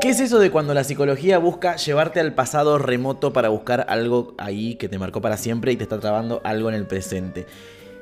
[0.00, 4.32] ¿Qué es eso de cuando la psicología busca llevarte al pasado remoto para buscar algo
[4.38, 7.46] ahí que te marcó para siempre y te está trabando algo en el presente?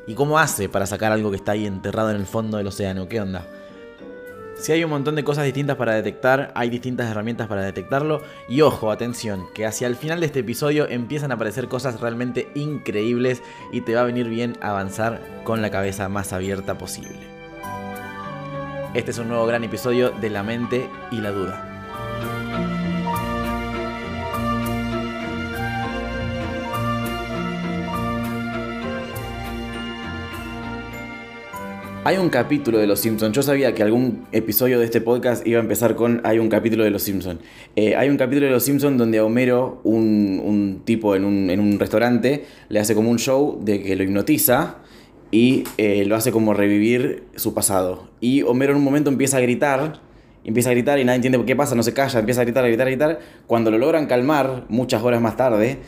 [0.06, 3.09] ¿Y cómo hace para sacar algo que está ahí enterrado en el fondo del océano?
[3.09, 3.46] ¿Qué onda?
[4.59, 8.20] Si hay un montón de cosas distintas para detectar, hay distintas herramientas para detectarlo.
[8.47, 12.51] Y ojo, atención, que hacia el final de este episodio empiezan a aparecer cosas realmente
[12.55, 13.42] increíbles
[13.73, 17.20] y te va a venir bien avanzar con la cabeza más abierta posible.
[18.92, 21.76] Este es un nuevo gran episodio de La mente y la duda.
[32.06, 33.34] Hay un capítulo de Los Simpsons.
[33.34, 36.84] Yo sabía que algún episodio de este podcast iba a empezar con hay un capítulo
[36.84, 37.41] de Los Simpsons.
[37.74, 42.45] Eh, hay un capítulo de Los Simpsons donde a Homero, un, tipo en un, restaurante,
[42.69, 44.77] le hace como un show de que lo hipnotiza
[45.32, 48.09] y eh, lo hace como revivir su pasado.
[48.20, 50.01] Y Homero en un momento empieza a gritar,
[50.45, 52.68] empieza a gritar y nadie entiende qué pasa, no se calla, empieza a gritar, a
[52.68, 53.21] gritar, a gritar.
[53.49, 55.79] Cuando lo logran calmar muchas horas más tarde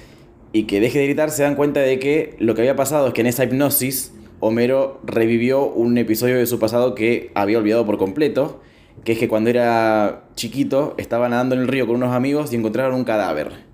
[0.52, 3.14] y que deje de gritar, se dan cuenta de que lo que había pasado es
[3.14, 7.98] que en esa hipnosis Homero revivió un episodio de su pasado que había olvidado por
[7.98, 8.60] completo,
[9.04, 12.56] que es que cuando era chiquito estaba nadando en el río con unos amigos y
[12.56, 13.66] encontraron un cadáver.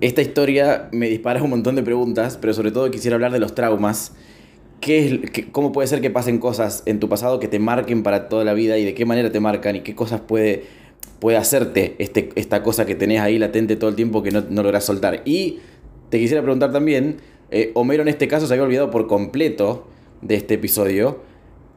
[0.00, 3.54] Esta historia me dispara un montón de preguntas, pero sobre todo quisiera hablar de los
[3.54, 4.12] traumas.
[4.80, 8.28] ¿Qué es, ¿Cómo puede ser que pasen cosas en tu pasado que te marquen para
[8.28, 10.64] toda la vida y de qué manera te marcan y qué cosas puede,
[11.20, 14.62] puede hacerte este, esta cosa que tenés ahí latente todo el tiempo que no, no
[14.62, 15.22] lográs soltar?
[15.24, 15.60] Y
[16.10, 17.16] te quisiera preguntar también,
[17.50, 19.86] eh, Homero en este caso se había olvidado por completo
[20.22, 21.20] de este episodio,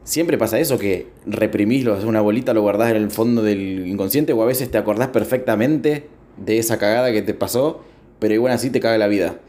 [0.04, 4.42] siempre pasa eso, que reprimís una bolita, lo guardás en el fondo del inconsciente o
[4.42, 7.82] a veces te acordás perfectamente de esa cagada que te pasó,
[8.18, 9.40] pero igual así te caga la vida.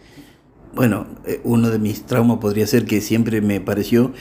[0.74, 4.12] Bueno, eh, uno de mis traumas podría ser que siempre me pareció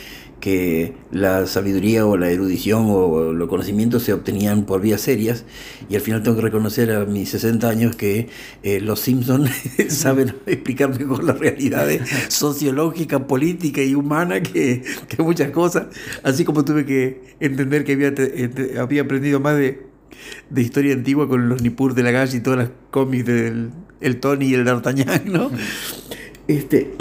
[0.40, 5.44] que la sabiduría o la erudición o los conocimientos se obtenían por vías serias.
[5.88, 8.28] Y al final tengo que reconocer a mis 60 años que
[8.62, 9.50] eh, los Simpsons
[9.88, 15.86] saben explicar mejor las realidades sociológica, política y humana que, que, muchas cosas,
[16.22, 18.14] así como tuve que entender que había,
[18.80, 19.82] había aprendido más de,
[20.50, 23.70] de historia antigua con los Nippur de la Galle y todas las cómics del
[24.00, 25.50] el Tony y el D'Artagnan, ¿no?
[26.48, 26.94] Este,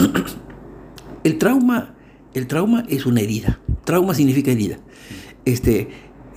[1.24, 1.94] el trauma
[2.35, 3.59] el trauma es una herida.
[3.85, 4.78] Trauma significa herida.
[5.46, 5.88] Este,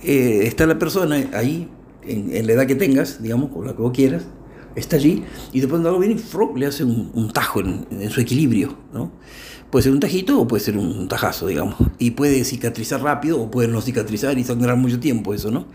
[0.03, 1.69] eh, está la persona ahí,
[2.03, 4.23] en, la edad que tengas, digamos, con la que vos quieras,
[4.75, 6.15] está allí, y después cuando algo viene,
[6.55, 9.11] le hace un, tajo en, su equilibrio, ¿no?
[9.69, 11.75] Puede ser un tajito o puede ser un tajazo, digamos.
[11.99, 15.67] Y puede cicatrizar rápido o puede no cicatrizar y sangrar mucho tiempo eso, ¿no?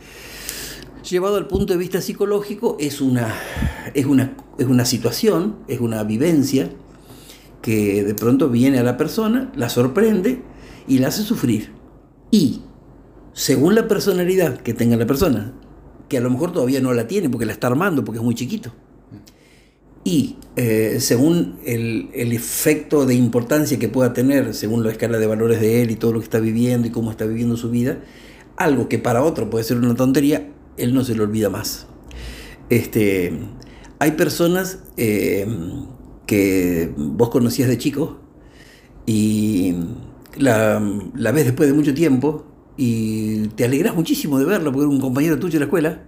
[1.08, 3.34] Llevado al punto de vista psicológico, es una,
[3.92, 6.70] es una, es una situación, es una vivencia
[7.64, 10.42] que de pronto viene a la persona, la sorprende
[10.86, 11.72] y la hace sufrir.
[12.30, 12.60] Y
[13.32, 15.54] según la personalidad que tenga la persona,
[16.10, 18.34] que a lo mejor todavía no la tiene porque la está armando porque es muy
[18.34, 18.70] chiquito,
[20.04, 25.26] y eh, según el, el, efecto de importancia que pueda tener, según la escala de
[25.26, 28.00] valores de él y todo lo que está viviendo y cómo está viviendo su vida,
[28.58, 31.86] algo que para otro puede ser una tontería, él no se lo olvida más.
[32.68, 33.32] Este,
[33.98, 35.46] hay personas eh,
[36.26, 38.18] que vos conocías de chico
[39.06, 39.74] y
[40.36, 40.82] la,
[41.14, 42.46] la, ves después de mucho tiempo
[42.76, 46.02] y te alegras muchísimo de verlo porque era un compañero tuyo de la escuela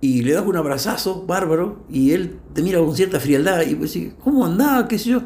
[0.00, 3.92] y le das un abrazazo bárbaro y él te mira con cierta frialdad y vos
[3.92, 4.88] decís, ¿cómo andaba?
[4.88, 5.22] ¿Qué sé yo?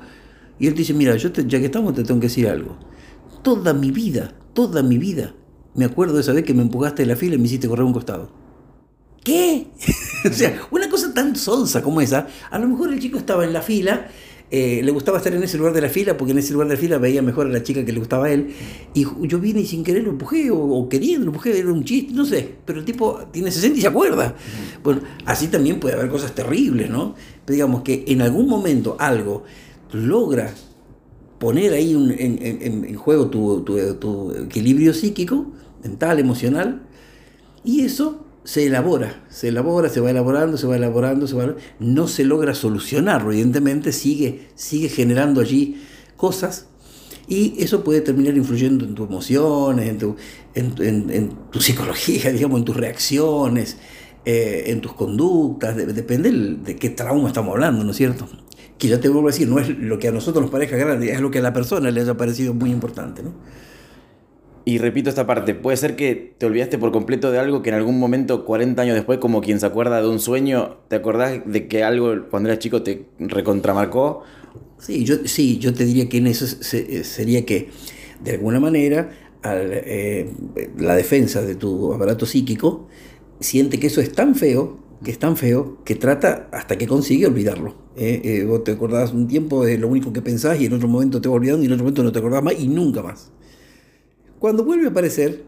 [0.59, 2.77] Y él te dice, mira, yo ya que estamos te tengo que decir algo.
[3.43, 5.35] Toda mi vida, toda mi vida,
[5.75, 7.85] me acuerdo de esa vez que me empujaste de la fila y me hiciste correr
[7.85, 8.31] un costado.
[9.23, 9.67] ¿Qué?
[10.29, 13.53] o sea, una cosa tan sonsa como esa, a lo mejor el chico estaba en
[13.53, 14.09] la fila,
[14.51, 16.75] eh, le gustaba estar en ese lugar de la fila porque en ese lugar de
[16.75, 18.53] la fila veía mejor a la chica que le gustaba a él,
[18.95, 22.15] y yo vine y sin querer lo empujé, o, queriendo lo empujé, era un chiste,
[22.15, 24.35] no sé, pero el tipo tiene 60 y se acuerda.
[24.83, 27.15] Bueno, así también puede haber cosas terribles, ¿no?
[27.45, 29.45] Pero digamos que en algún momento algo
[29.93, 30.53] logra
[31.39, 36.83] poner ahí en, juego tu, tu equilibrio psíquico, mental, emocional,
[37.65, 42.09] y eso se elabora, se elabora, se va elaborando, se va elaborando, se va no
[42.09, 45.83] se logra solucionarlo, evidentemente sigue, sigue generando allí
[46.17, 46.67] cosas
[47.29, 50.17] y eso puede terminar influyendo en tus emociones, en tu,
[50.55, 53.77] en, tu psicología, digamos, en tus reacciones,
[54.25, 58.29] eh, en tus conductas, depende de qué trauma estamos hablando, ¿no es cierto?
[58.79, 61.13] Que ya te vuelvo a decir, no es lo que a nosotros nos parezca grande,
[61.13, 63.33] es lo que a la persona le haya parecido muy importante, ¿no?
[64.71, 67.75] Y repito esta parte, puede ser que te olvidaste por completo de algo que en
[67.75, 71.67] algún momento, 40 años después, como quien se acuerda de un sueño, ¿te acordás de
[71.67, 74.23] que algo cuando eras chico te recontramarcó?
[74.79, 77.71] Sí, yo, sí, yo te diría que en eso sería que,
[78.23, 79.11] de alguna manera,
[79.43, 80.31] eh,
[80.79, 82.87] la defensa de tu aparato psíquico
[83.41, 87.27] siente que eso es tan feo que es tan feo, que trata hasta que consigue
[87.27, 87.75] olvidarlo.
[87.97, 88.21] ¿eh?
[88.23, 91.21] Eh, vos te acordás un tiempo de lo único que pensás y en otro momento
[91.21, 93.33] te vas olvidando y en otro momento no te acordás más y nunca más.
[94.41, 95.45] Cuando vuelve a aparecer,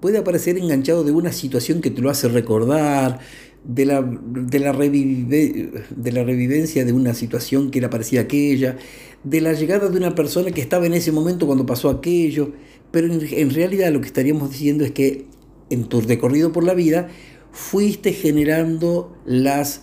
[0.00, 3.18] puede aparecer enganchado de una situación que te lo hace recordar,
[3.64, 8.76] de la, de la, de la revivencia de una situación que era parecida a aquella,
[9.24, 12.52] de la llegada de una persona que estaba en ese momento cuando pasó aquello,
[12.92, 15.26] pero en, realidad lo que estaríamos diciendo es que
[15.68, 17.08] en tu recorrido por la vida
[17.50, 19.82] fuiste generando las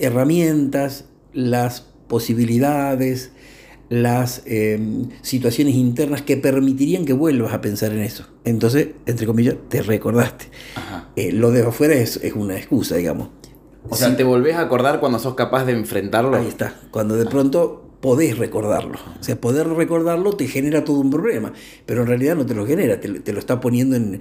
[0.00, 3.30] herramientas, las posibilidades,
[3.90, 8.24] las em, situaciones internas que permitirían que vuelvas a pensar en eso.
[8.44, 10.46] Entonces, entre comillas, te recordaste.
[11.16, 13.28] Eh, lo de afuera es, es, una excusa, digamos.
[13.88, 16.36] O sea, te volvés a acordar cuando sos capaz de enfrentarlo.
[16.36, 16.76] Ahí está.
[16.92, 18.98] Cuando de pronto podés recordarlo.
[19.20, 21.52] O sea, poder recordarlo te genera todo un problema,
[21.84, 24.20] pero en realidad no te lo genera, te, lo está poniendo en,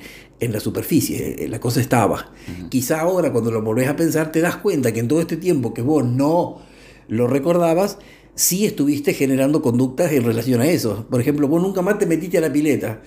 [0.52, 2.32] la superficie, eh, la cosa estaba.
[2.70, 5.74] Quizá ahora cuando lo volvés a pensar te das cuenta que en todo este tiempo
[5.74, 6.62] que vos no
[7.08, 8.00] lo recordabas,
[8.40, 11.06] sí estuviste generando conductas en relación a eso.
[11.10, 13.02] Por ejemplo, vos nunca más te metiste a la pileta.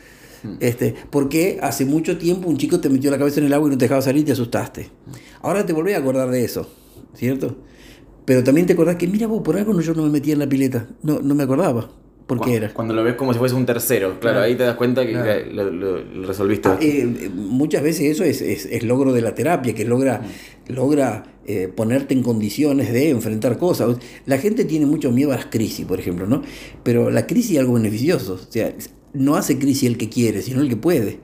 [0.60, 3.70] Este, porque hace mucho tiempo un chico te metió la cabeza en el agua y
[3.70, 4.90] no te dejaba salir y te asustaste.
[5.40, 6.68] Ahora te volvés a acordar de eso,
[7.14, 7.56] ¿cierto?
[8.26, 10.48] Pero también te acordás que, mira vos, por algo yo no me metía en la
[10.48, 10.88] pileta.
[11.02, 11.90] No, no me acordaba.
[12.26, 12.72] ¿Por qué era?
[12.72, 15.12] Cuando lo ves como si fuese un tercero, claro, ahí te das cuenta que
[15.52, 16.68] lo, resolviste.
[16.68, 20.72] Ah, eh, muchas veces eso es, es, logro de la terapia, que logra, mm.
[20.72, 23.96] logra eh, ponerte en condiciones de enfrentar cosas.
[24.26, 26.42] La gente tiene mucho miedo a las crisis, por ejemplo, ¿no?
[26.82, 28.34] Pero la crisis es algo beneficioso.
[28.34, 28.72] O sea,
[29.12, 31.18] no hace crisis el que quiere, sino el que puede.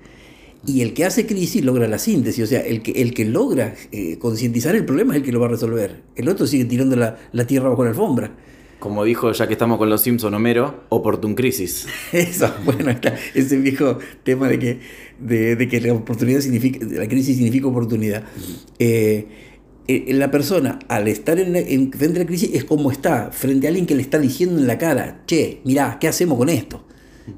[0.66, 3.74] Y el que hace crisis logra la síntesis, o sea, el que, el que logra
[3.92, 6.02] eh, concientizar el problema es el que lo va a resolver.
[6.16, 8.36] El otro sigue tirando la, tierra bajo la alfombra.
[8.78, 11.86] Como dijo, ya que estamos con los Simpson Homero, oportun crisis.
[12.12, 14.80] Eso, bueno, está ese viejo tema de que,
[15.18, 18.24] de, que la oportunidad significa, la crisis significa oportunidad.
[18.78, 19.26] Eh,
[19.88, 23.66] eh, la persona, al estar en, en, frente a la crisis, es como está, frente
[23.66, 26.84] a alguien que le está diciendo en la cara, che, mirá, ¿qué hacemos con esto?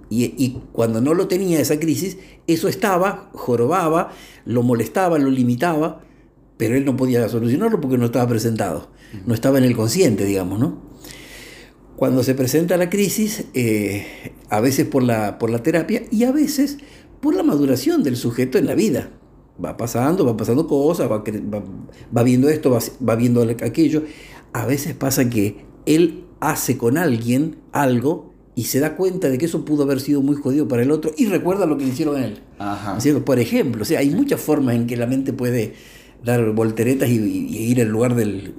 [0.08, 4.12] Y, cuando no lo tenía esa crisis, eso estaba, jorobaba,
[4.44, 6.02] lo molestaba, lo limitaba,
[6.56, 8.90] pero él no podía solucionarlo porque no estaba presentado,
[9.26, 10.89] no estaba en el consciente, digamos, ¿no?
[12.00, 16.32] Cuando se presenta la crisis, eh, a veces por la, por la terapia y a
[16.32, 16.78] veces
[17.20, 19.10] por la maduración del sujeto en la vida.
[19.62, 24.04] Va pasando, va pasando cosas, va, va, viendo esto, va, va viendo aquello.
[24.54, 29.44] A veces pasa que él hace con alguien algo y se da cuenta de que
[29.44, 32.16] eso pudo haber sido muy jodido para el otro y recuerda lo que le hicieron
[32.16, 32.40] a él.
[33.26, 35.74] Por ejemplo, o sea, hay muchas formas en que la mente puede
[36.24, 38.54] dar volteretas y, ir al lugar del,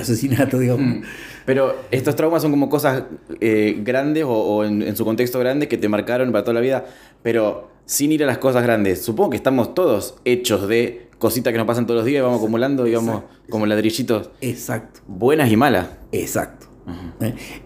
[0.00, 0.96] asesinato, digamos.
[0.96, 1.02] Mm.
[1.44, 3.04] Pero estos traumas son como cosas
[3.40, 6.86] eh, grandes o, en, su contexto grande que te marcaron para toda la vida,
[7.22, 9.02] pero sin ir a las cosas grandes.
[9.02, 12.38] Supongo que estamos todos hechos de cositas que nos pasan todos los días y vamos
[12.38, 14.30] acumulando, digamos, como ladrillitos.
[14.40, 15.00] Exacto.
[15.06, 15.88] Buenas y malas.
[16.12, 16.66] Exacto.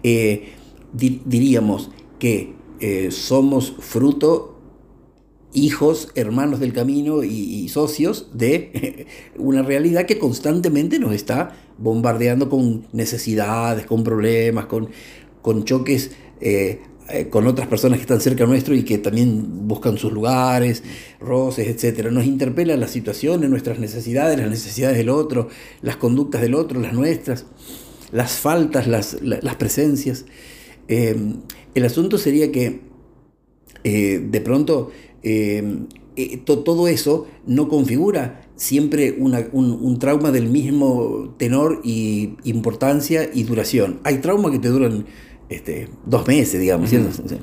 [0.03, 0.53] eh,
[0.93, 1.89] diríamos
[2.19, 4.54] que eh, somos fruto,
[5.55, 9.07] hijos, hermanos del camino y, socios de
[9.37, 14.89] una realidad que constantemente nos está bombardeando con necesidades, con problemas, con,
[15.41, 19.95] con choques eh, eh, con otras personas que están cerca nuestro y que también buscan
[19.95, 20.81] sus lugares,
[21.19, 22.09] roces, etc.
[22.09, 25.49] Nos interpela la situación, nuestras necesidades, las necesidades del otro,
[25.83, 27.45] las conductas del otro, las nuestras,
[28.11, 30.25] las faltas, las, las presencias.
[30.87, 31.41] Em,
[31.75, 32.81] el asunto sería que
[33.83, 34.89] eh, de pronto
[35.25, 43.29] em, eh, todo eso no configura siempre un, un, trauma del mismo tenor y importancia
[43.33, 43.99] y duración.
[44.03, 45.05] Hay traumas que te duran
[45.47, 46.89] este, dos meses, digamos.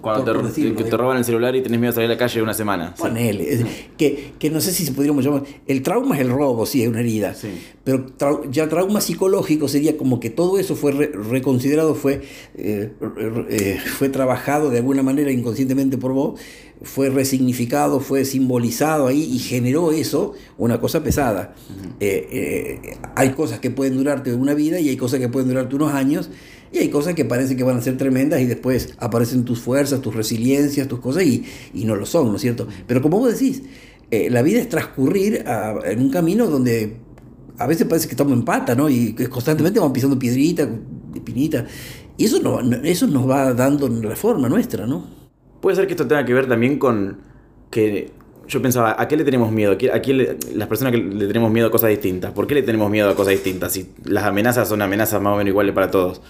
[0.01, 2.95] Cuando te, roban el celular y tenés miedo de salir a la calle una semana.
[2.97, 3.65] Ponele.
[3.97, 5.45] Que, que, no sé si se podríamos llamar.
[5.69, 7.35] El trauma es el robo, sí, es una herida.
[7.85, 8.07] Pero
[8.51, 12.23] ya trauma psicológico sería como que todo eso fue reconsiderado, fue,
[12.57, 12.93] eh,
[13.51, 16.41] eh, fue trabajado de alguna manera inconscientemente por vos,
[16.83, 21.55] fue resignificado, fue simbolizado ahí y generó eso una cosa pesada.
[22.01, 25.93] Eh, hay cosas que pueden durarte una vida y hay cosas que pueden durarte unos
[25.93, 26.31] años.
[26.73, 30.01] Y hay cosas que parece que van a ser tremendas y después aparecen tus fuerzas,
[30.01, 32.67] tus resiliencias, tus cosas y, no lo son, ¿no es cierto?
[32.87, 33.63] Pero como vos decís,
[34.11, 35.45] eh, la vida es transcurrir
[35.85, 36.97] en un camino donde
[37.59, 38.89] a veces parece que estamos en pata, ¿no?
[38.89, 40.69] Y constantemente vamos pisando piedrita,
[41.25, 41.67] pinita.
[42.17, 45.22] Y eso, no, eso nos va dando la forma nuestra, ¿no?
[45.63, 47.19] Puede ser que esto tenga que ver también con
[47.71, 48.11] que
[48.49, 49.73] yo pensaba, ¿a qué le tenemos miedo?
[49.73, 52.33] ¿A quién las personas que le tenemos miedo a cosas distintas?
[52.33, 53.73] ¿Por qué le tenemos miedo a cosas distintas?
[53.73, 56.21] Si las amenazas son amenazas más o menos iguales para todos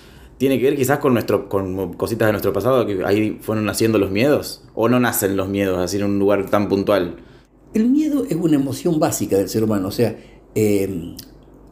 [0.42, 3.98] tiene que ver quizás con nuestro con cositas de nuestro pasado que ahí fueron naciendo
[3.98, 7.14] los miedos o no nacen los miedos así en un lugar tan puntual
[7.74, 10.16] el miedo es una emoción básica del ser humano o sea
[10.56, 11.14] eh,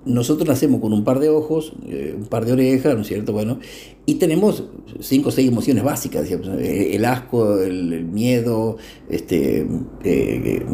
[0.05, 3.33] nosotros nacemos con un par de ojos, eh, un par de orejas, ¿no es cierto?
[3.33, 3.59] Bueno,
[4.07, 4.65] y tenemos
[5.01, 8.79] cinco o seis emociones básicas, eh, el asco, el, miedo,
[9.09, 9.67] este,
[10.05, 10.65] eh,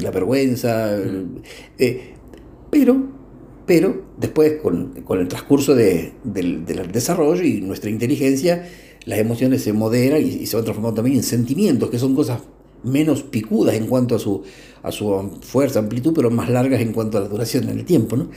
[0.00, 0.98] la vergüenza,
[2.70, 3.06] pero,
[3.64, 6.12] pero después con, el transcurso del,
[6.92, 8.68] desarrollo y nuestra inteligencia,
[9.06, 12.42] las emociones se moderan y, y se van transformando también en sentimientos, que son cosas
[12.82, 14.42] menos picudas en cuanto a su,
[14.82, 18.16] a su fuerza, amplitud, pero más largas en cuanto a la duración en el tiempo.
[18.16, 18.28] ¿no?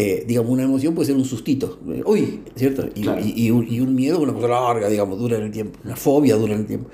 [0.00, 2.88] Eh, digamos, una emoción puede ser un sustito, eh, uy, ¿cierto?
[2.94, 3.02] Y,
[3.44, 6.36] y, un, y, un, miedo, una cosa larga, digamos, dura en el tiempo, una fobia
[6.36, 6.88] dura en el tiempo.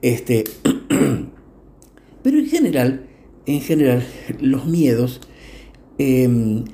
[0.00, 0.44] Este,
[2.22, 3.08] pero en general,
[3.46, 4.06] en general,
[4.40, 5.20] los miedos
[5.98, 6.64] em,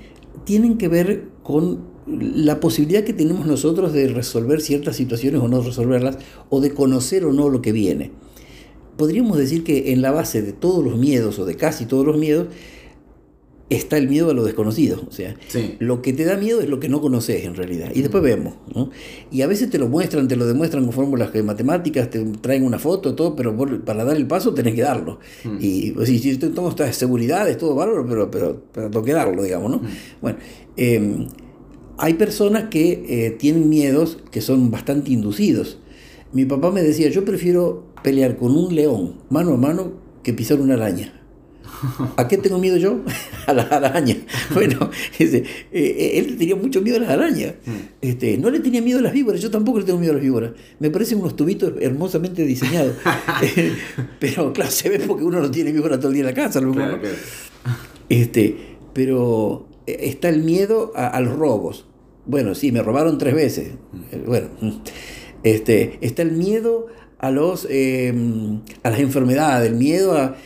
[0.44, 5.62] tienen que ver con la posibilidad que tenemos nosotros de resolver ciertas situaciones o no
[5.62, 6.18] resolverlas,
[6.50, 8.10] o de conocer o no lo que viene
[8.96, 12.18] podríamos decir que en la base de todos los miedos o de casi todos los
[12.18, 12.48] miedos
[13.76, 15.02] está el miedo a lo desconocido.
[15.08, 15.34] O sea,
[15.78, 17.90] lo que te da miedo es lo que no conoces en realidad.
[17.94, 18.54] Y después vemos.
[19.30, 22.78] Y a veces te lo muestran, te lo demuestran con fórmulas matemáticas, te traen una
[22.78, 25.18] foto, todo, pero para dar el paso tenés que darlo.
[25.44, 25.56] Mm.
[25.60, 29.70] Y pues, si tengo estas seguridades, todo bárbaro, pero, pero, pero tengo que darlo, digamos.
[29.70, 29.78] ¿no?
[29.78, 29.88] Mm.
[30.20, 30.38] Bueno,
[30.76, 31.26] em,
[31.98, 35.78] hay personas que eh, tienen miedos que son bastante inducidos.
[36.32, 39.92] Mi papá me decía, yo prefiero pelear con un león mano a mano
[40.22, 41.22] que pisar una araña.
[42.16, 43.00] ¿A qué tengo miedo yo?
[43.46, 44.18] a las arañas.
[44.54, 47.54] Bueno, eh, eh, él tenía mucho miedo a las arañas.
[47.64, 47.70] Mm.
[48.00, 50.22] Este, no le tenía miedo a las víboras, yo tampoco le tengo miedo a las
[50.22, 50.52] víboras.
[50.78, 52.96] Me parecen unos tubitos hermosamente diseñados.
[54.20, 56.60] pero claro, se ve porque uno no tiene víbora todo el día en la casa.
[58.08, 61.86] Este, pero eh, está el miedo a, a, los robos.
[62.26, 63.72] Bueno, sí, me robaron tres veces.
[63.92, 64.26] Mm.
[64.26, 64.48] Bueno,
[65.42, 66.86] este, está el miedo
[67.22, 70.36] a, los, em, a las enfermedades, el miedo a...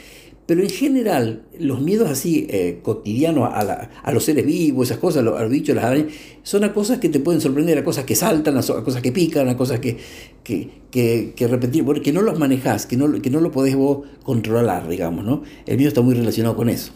[0.46, 5.42] Pero en general, los miedos así eh, cotidianos a, los seres vivos, esas cosas, a
[5.42, 6.12] los, bichos, las arañas,
[6.44, 9.48] son a cosas que te pueden sorprender, a cosas que saltan, a, cosas que pican,
[9.48, 9.96] a cosas que,
[10.44, 14.06] que, que, que repetir, porque no los manejas, que no, que no lo podés vos
[14.22, 15.42] controlar, digamos, ¿no?
[15.66, 16.92] El miedo está muy relacionado con eso.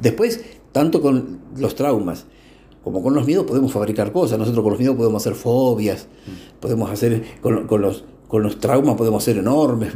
[0.00, 0.40] Después,
[0.70, 2.26] tanto con los traumas,
[2.84, 4.38] como con los miedos podemos fabricar cosas.
[4.38, 6.06] Nosotros con los miedos podemos hacer fobias,
[6.60, 9.92] podemos hacer con, con los con los traumas podemos hacer enormes,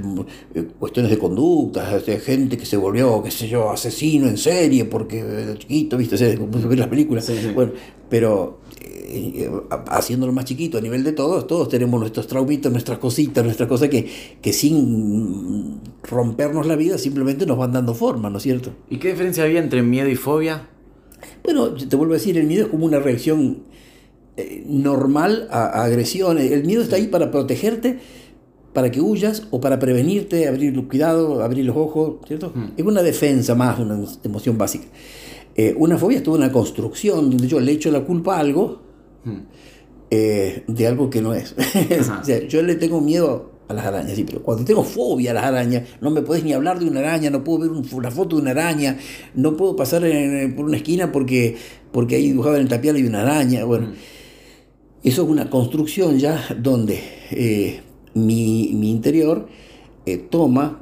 [0.57, 4.87] eh, cuestiones de conducta, de gente que se volvió, qué sé yo, asesino en serie
[4.87, 7.31] porque de chiquito, viste, ver las películas.
[7.55, 7.71] Bueno,
[8.11, 9.49] pero eh,
[9.87, 13.89] haciéndolo más chiquito a nivel de todos, todos tenemos nuestros traumitas, nuestras cositas, nuestras cosas
[13.89, 14.11] que,
[14.43, 18.73] que sin rompernos la vida simplemente nos van dando forma, ¿no es cierto?
[18.91, 20.69] ¿Y qué diferencia había entre miedo y fobia?
[21.45, 23.63] Bueno, te vuelvo a decir, el miedo es como una reacción
[24.37, 26.51] eh, normal a, agresiones.
[26.51, 28.01] El miedo está ahí para protegerte
[28.75, 32.53] para que huyas o para prevenirte, abrir el cuidado, abrir los ojos, ¿cierto?
[32.55, 32.73] Mm.
[32.77, 34.87] Es una defensa más, una emoción básica.
[35.55, 38.83] Eh, una fobia es toda una construcción donde yo le echo la culpa a algo
[39.25, 39.39] mm.
[40.11, 41.55] eh, de algo que no es.
[42.21, 45.35] o sea, yo le tengo miedo a las arañas, sí, pero cuando tengo fobia a
[45.35, 48.37] las arañas, no me puedes ni hablar de una araña, no puedo ver una foto
[48.37, 48.99] de una araña,
[49.35, 50.03] no puedo pasar
[50.57, 51.57] por una esquina porque,
[51.93, 53.65] porque ahí dibujado en el tapial hay una araña.
[53.65, 53.93] Bueno, mm.
[55.05, 56.99] eso es una construcción ya donde
[57.31, 57.81] eh,
[58.15, 59.47] mi, interior
[60.07, 60.81] eh, toma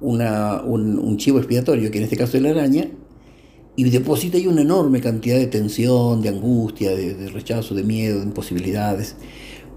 [0.00, 2.88] una, un, chivo expiatorio, que en este caso es la araña,
[3.76, 8.24] y deposita ahí una enorme cantidad de tensión, de angustia, de, rechazo, de miedo, de
[8.24, 9.16] imposibilidades.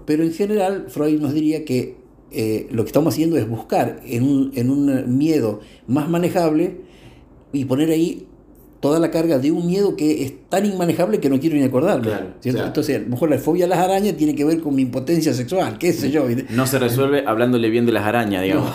[0.06, 1.96] Pero en general, Freud nos diría que
[2.30, 6.80] eh, lo que estamos haciendo es buscar en un, en un miedo más manejable
[7.52, 8.26] y poner ahí
[8.84, 12.12] toda la carga de un miedo que es tan inmanejable que no quiero ni acordarme.
[12.44, 15.32] Entonces, a lo mejor la fobia a las arañas tiene que ver con mi impotencia
[15.32, 16.26] sexual, qué sé yo.
[16.50, 18.70] No se resuelve hablándole bien de las arañas, digamos.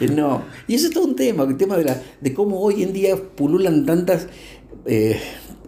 [0.12, 2.92] No, y eso es todo un tema, el tema de, la, de cómo hoy en
[2.92, 4.26] día pululan tantas...
[4.84, 5.16] Eh,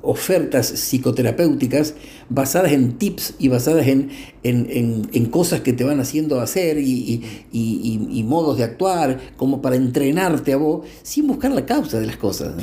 [0.06, 1.94] ofertas psicoterapéuticas
[2.28, 4.10] basadas en tips y basadas en,
[4.42, 10.56] en, cosas que te van haciendo hacer y, modos de actuar, como para entrenarte a
[10.56, 12.54] vos, sin buscar la causa de las cosas.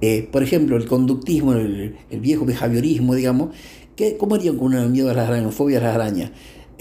[0.00, 3.54] Eh, por ejemplo, el conductismo, el, viejo behaviorismo, digamos,
[3.96, 6.30] que, ¿cómo harían con un miedo a las arañas, fobia a las arañas?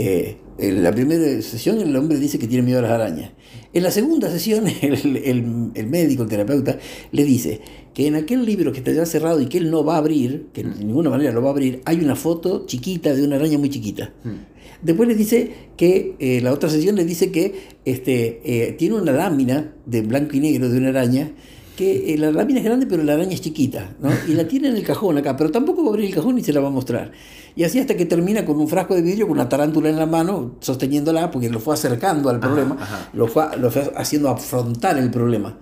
[0.01, 3.31] Eh, en la primera sesión el hombre dice que tiene miedo a las arañas.
[3.73, 6.79] En la segunda sesión el, médico, el terapeuta,
[7.11, 7.59] le dice
[7.93, 10.47] que en aquel libro que está ya cerrado y que él no va a abrir,
[10.53, 13.57] que de ninguna manera lo va a abrir, hay una foto chiquita de una araña
[13.57, 14.13] muy chiquita.
[14.23, 14.57] Hmm.
[14.81, 17.53] Después le dice que, eh, la otra sesión le dice que
[17.83, 21.33] este, eh, tiene una lámina de blanco y negro de una araña
[21.79, 24.09] que eh, la lámina es grande pero la araña es chiquita, ¿no?
[24.27, 26.43] Y la tiene en el cajón acá, pero tampoco va a abrir el cajón y
[26.43, 27.13] se la va a mostrar.
[27.55, 30.05] Y así hasta que termina con un frasco de vidrio con una tarántula en la
[30.05, 32.77] mano, sosteniéndola, porque lo fue acercando al problema,
[33.13, 35.57] Lo, fue, lo fue haciendo afrontar el problema.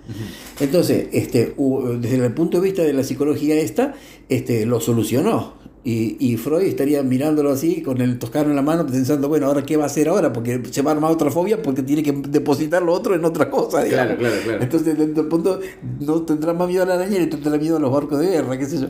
[0.59, 1.55] Entonces, este,
[1.99, 3.93] desde el punto de vista de la psicología esta,
[4.27, 5.53] este, lo solucionó.
[5.89, 9.77] Y, Freud estaría mirándolo así, con el toscano en la mano, pensando, bueno, ¿ahora qué
[9.77, 10.33] va a hacer ahora?
[10.33, 13.49] Porque se va a armar otra fobia porque tiene que depositar lo otro en otra
[13.49, 13.85] cosa.
[13.85, 14.61] Claro, claro, claro.
[14.61, 15.61] Entonces, desde el punto,
[16.01, 18.57] no tendrá más miedo a la araña y tendrá miedo a los barcos de guerra,
[18.57, 18.87] qué sé yo.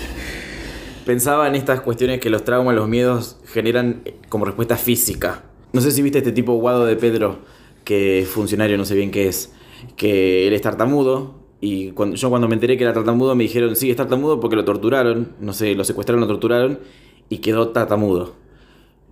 [1.06, 5.44] Pensaba en estas cuestiones que los traumas, los miedos generan como respuesta física.
[5.72, 7.38] No sé si viste este tipo Guado de Pedro,
[7.84, 9.50] que es funcionario, no sé bien qué es,
[9.96, 13.90] que él es tartamudo, y yo cuando me enteré que era tartamudo me dijeron, sí,
[13.90, 16.78] es tartamudo porque lo torturaron, no sé, lo secuestraron, lo torturaron
[17.28, 18.34] y quedó tartamudo.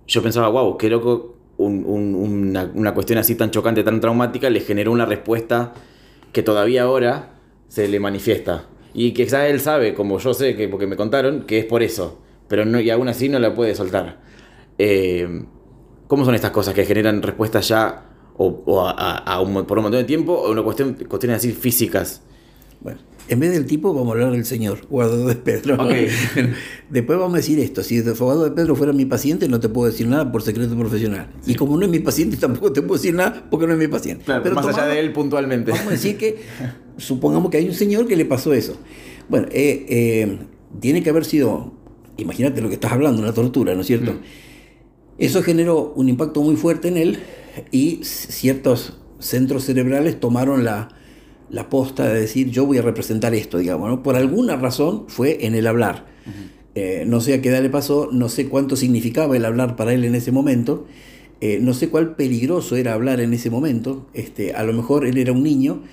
[0.07, 4.91] Yo pensaba, wow, qué loco, una, una, cuestión así tan chocante, tan traumática, le generó
[4.91, 5.73] una respuesta
[6.31, 7.35] que todavía ahora
[7.67, 8.65] se le manifiesta.
[8.95, 12.19] Y quizás él sabe, como yo sé, que porque me contaron, que es por eso.
[12.47, 14.21] Pero no, y aún así no la puede soltar.
[14.79, 15.43] Eh,
[16.07, 20.33] ¿Cómo son estas cosas que generan respuestas ya o, a, por un montón de tiempo
[20.33, 22.23] o una cuestión, cuestiones así físicas?
[22.81, 25.77] Bueno, en vez del tipo vamos a hablar del señor, Guado de Pedro.
[26.89, 29.67] Después vamos a decir esto, si el Guado de Pedro fuera mi paciente no te
[29.67, 31.29] puedo decir nada por secreto profesional.
[31.45, 33.87] Y como no es mi paciente tampoco te puedo decir nada porque no es mi
[33.87, 34.23] paciente.
[34.25, 35.71] Pero más allá de él puntualmente.
[35.71, 36.37] Vamos a decir que
[36.97, 38.77] supongamos que hay un señor que le pasó eso.
[39.27, 40.39] Bueno, eh, eh,
[40.79, 41.73] tiene que haber sido,
[42.17, 44.13] imagínate lo que estás hablando, una tortura, ¿no es cierto?
[44.13, 44.19] Mm.
[45.19, 47.19] Eso generó un impacto muy fuerte en él
[47.71, 50.89] y ciertos centros cerebrales tomaron la
[51.49, 54.03] la posta de decir yo voy a representar esto, digamos, ¿no?
[54.03, 56.05] Por alguna razón fue en el hablar.
[56.75, 59.93] Eh, no sé a qué edad le pasó, no sé cuánto significaba el hablar para
[59.93, 60.85] él en ese momento,
[61.41, 65.17] eh, no sé cuál peligroso era hablar en ese momento, este, a lo mejor él
[65.17, 65.83] era un niño,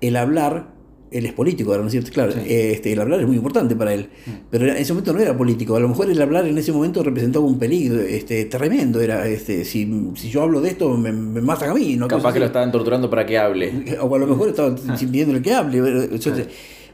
[0.00, 0.73] el hablar
[1.14, 2.10] él es político, ¿no es cierto?
[2.10, 4.30] Claro, este, el hablar es muy importante para él, mm.
[4.50, 7.04] pero en ese momento no era político, a lo mejor el hablar en ese momento
[7.04, 11.40] representaba un peligro este, tremendo, era, este, si, si yo hablo de esto me, me
[11.40, 11.96] matan a mí.
[11.96, 12.08] ¿no?
[12.08, 13.72] Capaz que lo estaban torturando para que hable.
[14.04, 14.96] O a lo mejor estaban ah.
[14.98, 15.80] pidiéndole que hable.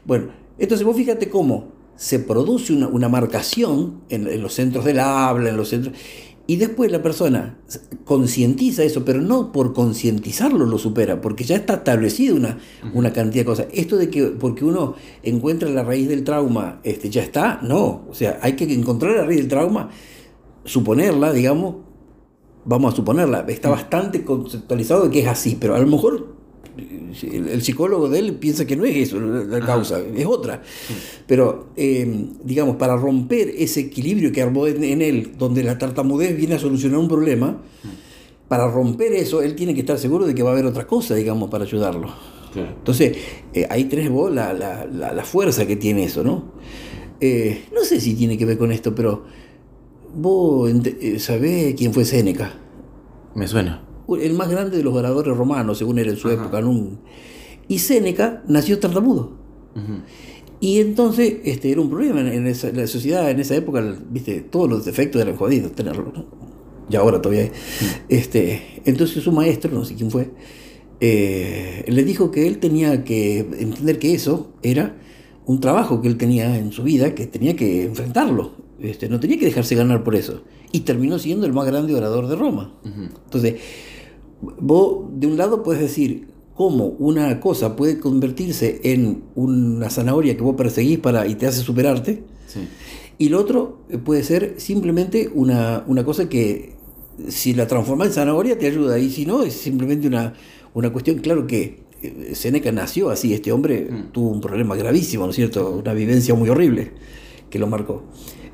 [0.05, 0.27] bueno,
[0.59, 5.49] entonces vos fíjate cómo se produce una, una marcación en, en los centros del habla,
[5.49, 5.95] en los centros
[6.47, 7.59] y después la persona
[8.03, 12.57] concientiza eso, pero no por concientizarlo lo supera, porque ya está establecido una,
[12.93, 13.67] una cantidad de cosas.
[13.71, 18.05] Esto de que porque uno encuentra la raíz del trauma, este, ya está, no.
[18.09, 19.89] O sea, hay que encontrar la raíz del trauma,
[20.65, 21.75] suponerla, digamos,
[22.65, 26.40] vamos a suponerla, está bastante conceptualizado de que es así, pero a lo mejor
[26.77, 30.61] el, psicólogo de él piensa que no es eso la, causa, es otra.
[31.27, 36.55] Pero, eh, digamos, para romper ese equilibrio que armó en, él, donde la tartamudez viene
[36.55, 37.61] a solucionar un problema,
[38.47, 41.15] para romper eso, él tiene que estar seguro de que va a haber otra cosa,
[41.15, 42.13] digamos, para ayudarlo.
[42.53, 43.17] Entonces,
[43.53, 46.51] eh, ahí tenés vos la, la, fuerza que tiene eso, ¿no?
[47.21, 49.23] Eh, no sé si tiene que ver con esto, pero
[50.13, 50.69] vos
[51.19, 52.53] sabés quién fue Séneca.
[53.35, 56.61] Me suena el más grande de los oradores romanos, según era en su época.
[57.67, 59.31] Y Séneca nació tartamudo.
[60.59, 64.69] Y entonces este, era un problema en, esa, la sociedad en esa época, viste, todos
[64.69, 66.13] los defectos eran jodidos tenerlo.
[66.89, 67.51] Y ahora todavía hay.
[68.09, 70.29] Este, entonces su maestro, no sé quién fue,
[70.99, 74.97] eh, le dijo que él tenía que entender que eso era
[75.45, 78.51] un trabajo que él tenía en su vida, que tenía que enfrentarlo.
[78.79, 80.43] Este, no tenía que dejarse ganar por eso.
[80.71, 82.73] Y terminó siendo el más grande orador de Roma.
[82.83, 83.55] Entonces,
[84.41, 90.43] vos de un lado puedes decir cómo una cosa puede convertirse en una zanahoria que
[90.43, 92.23] vos perseguís para, y te hace superarte,
[93.17, 96.73] y lo otro puede ser simplemente una, cosa que
[97.27, 100.33] si la transformas en zanahoria te ayuda, y si no, es simplemente una,
[100.73, 104.11] una cuestión, claro que eh, Seneca nació así, este hombre mm.
[104.11, 105.69] tuvo un problema gravísimo, ¿no es cierto?
[105.71, 106.91] Una vivencia muy horrible
[107.49, 108.03] que lo marcó.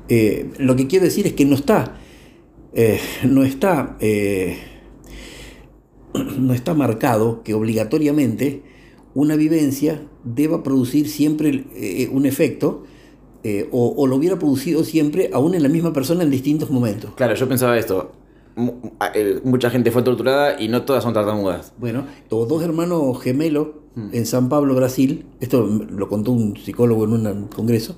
[0.08, 1.98] Eh, lo que quiero decir es que no está,
[2.74, 3.96] eh, no está
[6.38, 8.62] no está marcado que obligatoriamente
[9.14, 12.84] una vivencia deba producir siempre eh, un efecto
[13.42, 17.12] eh, o, lo hubiera producido siempre aún en la misma persona en distintos momentos.
[17.14, 18.12] Claro, yo pensaba esto.
[19.14, 21.72] Eh, mucha gente fue torturada y no todas son tartamudas.
[21.78, 24.08] Bueno, los dos hermanos gemelos hmm.
[24.12, 27.96] en San Pablo, Brasil, esto lo contó un psicólogo en un congreso,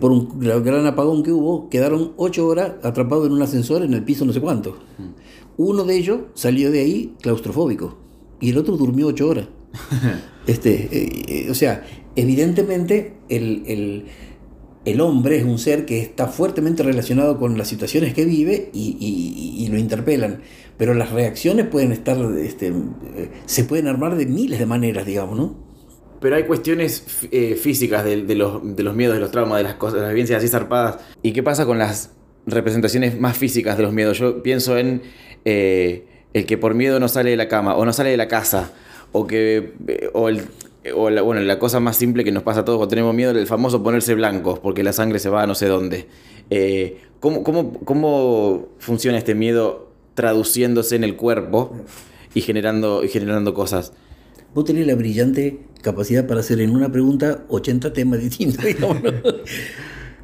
[0.00, 4.02] por un gran apagón que hubo, quedaron ocho horas atrapados en un ascensor en el
[4.02, 4.78] piso no sé cuánto.
[4.98, 5.25] Hmm.
[5.56, 7.98] Uno de ellos salió de ahí claustrofóbico
[8.40, 9.48] y el otro durmió ocho horas.
[10.46, 14.04] este, eh, o sea, evidentemente el,
[15.00, 19.78] hombre es un ser que está fuertemente relacionado con las situaciones que vive y, lo
[19.78, 20.42] interpelan.
[20.76, 25.36] Pero las reacciones pueden estar, este, eh, se pueden armar de miles de maneras, digamos,
[25.36, 25.66] ¿no?
[26.20, 29.74] pero hay cuestiones eh, físicas de, los, de, los, miedos, de los traumas, de las
[29.74, 30.98] cosas, de las vivencias así zarpadas.
[31.22, 32.15] ¿Y qué pasa con las
[32.46, 34.18] representaciones más físicas de los miedos?
[34.18, 35.02] Yo pienso en
[35.44, 38.28] eh, el que por miedo no sale de la cama o no sale de la
[38.28, 38.72] casa,
[39.12, 40.42] o que eh, o el,
[40.94, 43.32] o la, bueno, la cosa más simple que nos pasa a todos cuando tenemos miedo,
[43.32, 46.06] el famoso ponerse blancos, porque la sangre se va a no sé dónde.
[47.20, 51.76] ¿cómo, cómo, cómo funciona este miedo traduciéndose en el cuerpo
[52.34, 53.92] y generando, y generando cosas?
[54.56, 58.64] vos tenés la brillante capacidad para hacer en una pregunta 80 temas distintos.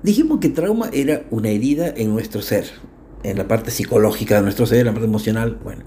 [0.03, 2.67] Dijimos que trauma era una herida en nuestro ser,
[3.23, 5.59] en la parte psicológica de nuestro ser, en la parte emocional.
[5.63, 5.85] Bueno,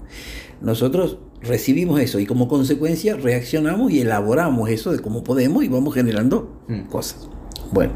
[0.60, 5.94] nosotros recibimos eso y como consecuencia reaccionamos y elaboramos eso de cómo podemos y vamos
[5.94, 6.82] generando mm.
[6.88, 7.28] cosas.
[7.72, 7.92] Bueno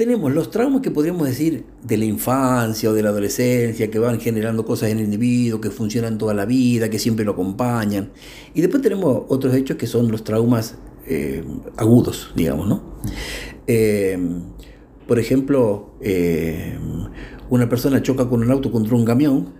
[0.00, 4.18] tenemos los traumas que podríamos decir de la infancia o de la adolescencia, que van
[4.18, 8.08] generando cosas en el individuo, que funcionan toda la vida, que siempre lo acompañan.
[8.54, 11.44] Y después tenemos otros hechos que son los traumas eh,
[11.76, 12.82] agudos, digamos, ¿no?
[13.72, 14.18] Eh,
[15.06, 16.76] por ejemplo, eh,
[17.50, 19.54] una persona choca con un auto contra un camión,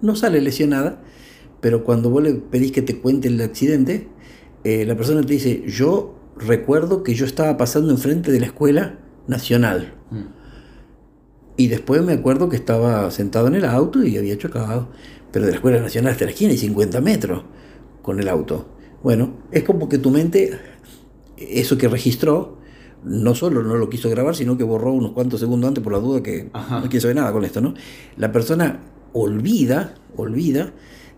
[0.00, 1.02] no sale lesionada,
[1.60, 4.08] pero cuando vos le pedís que te cuente el accidente,
[4.62, 9.94] la persona te dice, yo recuerdo que yo estaba pasando enfrente de la escuela nacional.
[10.10, 10.36] Mm.
[11.56, 14.88] Y después me acuerdo que estaba sentado en el auto y había chocado,
[15.32, 17.44] pero de la escuela nacional hasta la esquina y 50 metros
[18.02, 18.66] con el auto.
[19.02, 20.58] Bueno, es como que tu mente,
[21.36, 22.58] eso que registró,
[23.04, 25.98] no solo no lo quiso grabar, sino que borró unos cuantos segundos antes por la
[25.98, 27.74] duda que no quiso ver nada con esto, ¿no?
[28.16, 28.80] La persona
[29.12, 30.72] olvida, olvida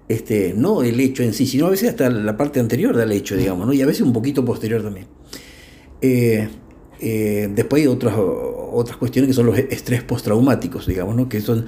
[0.08, 3.36] este, no el hecho en sí, sino a veces hasta la parte anterior del hecho,
[3.36, 3.72] digamos, ¿no?
[3.72, 5.06] y a veces un poquito posterior también.
[6.00, 6.48] Eh,
[7.00, 11.28] eh, después hay otras, otras cuestiones que son los estrés postraumáticos, digamos, ¿no?
[11.28, 11.66] que son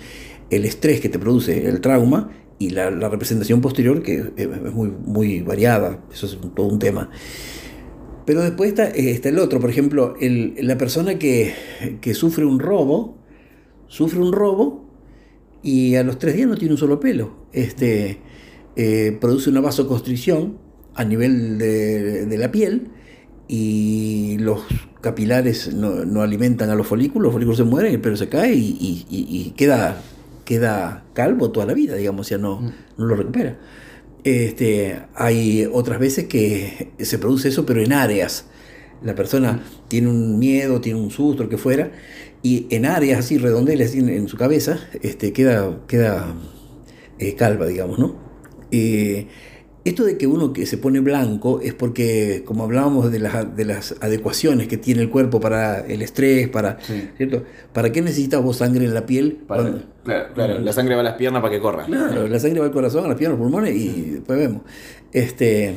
[0.48, 5.40] el estrés que te produce el trauma y la, representación posterior, que es muy, muy
[5.42, 7.10] variada, eso es todo un tema.
[8.26, 11.54] Pero después está, está el otro, por ejemplo, el, la persona que,
[12.00, 13.18] que sufre un robo,
[13.88, 14.84] sufre un robo
[15.62, 17.46] y a los tres días no tiene un solo pelo.
[17.52, 18.20] Este,
[18.76, 20.58] eh, produce una vasoconstricción
[20.94, 22.88] a nivel de, la piel
[23.48, 24.62] y los
[25.00, 29.52] capilares no, alimentan a los folículos, los folículos se mueren, el pelo se cae y,
[29.56, 30.00] queda,
[30.44, 32.72] queda calvo toda la vida, digamos, ya no, mm.
[32.98, 33.58] no lo recupera.
[34.24, 38.46] Este, hay otras veces que se produce eso, pero en áreas.
[39.02, 39.88] La persona mm.
[39.88, 41.92] tiene un miedo, tiene un susto, lo que fuera,
[42.42, 46.34] y en áreas así redondelas en, su cabeza este, queda, queda
[47.18, 48.16] eh, calva, digamos, ¿no?
[48.70, 49.26] Eh,
[49.84, 53.64] esto de que uno que se pone blanco es porque, como hablábamos de las, de
[53.64, 56.78] las adecuaciones que tiene el cuerpo para el estrés, para,
[57.16, 57.44] ¿cierto?
[57.72, 59.38] ¿Para qué necesitas vos sangre en la piel?
[59.46, 61.86] claro, claro, la sangre va a las piernas para que corra.
[61.86, 64.62] Claro, la sangre va al corazón, a las piernas, a los pulmones y después vemos.
[65.12, 65.74] Este,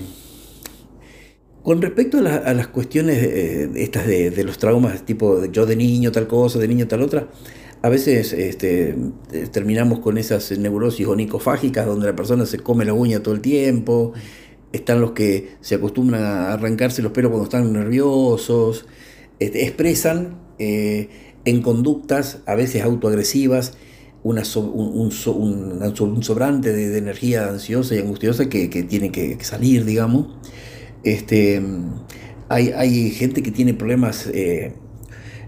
[1.64, 6.12] con respecto a, las cuestiones eh, estas de, de, los traumas, tipo yo de niño
[6.12, 7.30] tal cosa, de niño tal otra,
[7.84, 8.96] a veces este,
[9.52, 14.14] terminamos con esas neurosis onicofágicas donde la persona se come la uña todo el tiempo.
[14.72, 18.86] Están los que se acostumbran a arrancarse los pelos cuando están nerviosos.
[19.38, 21.10] Este, expresan eh,
[21.44, 23.74] en conductas a veces autoagresivas
[24.24, 30.28] un, sobrante de, energía ansiosa y angustiosa que, tiene que, salir, digamos.
[31.04, 31.62] Este,
[32.48, 34.72] hay, hay, gente que tiene problemas eh,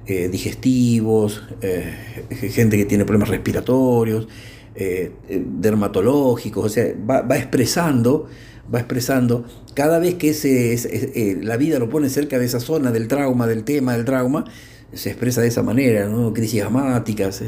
[0.07, 4.27] eh, digestivos, eh, gente que tiene problemas respiratorios,
[4.75, 8.27] eh, dermatológicos, o sea, va, expresando,
[8.73, 13.47] va expresando, cada vez que la vida lo pone cerca de esa zona del trauma,
[13.47, 14.45] del tema del trauma,
[14.93, 16.33] se expresa de esa manera, ¿no?
[16.33, 17.41] crisis asmáticas,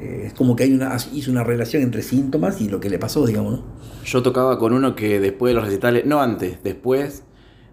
[0.00, 3.24] es como que hay una, hizo una relación entre síntomas y lo que le pasó,
[3.24, 3.52] digamos.
[3.52, 3.64] ¿no?
[4.04, 7.22] Yo tocaba con uno que después de los recitales, no antes, después,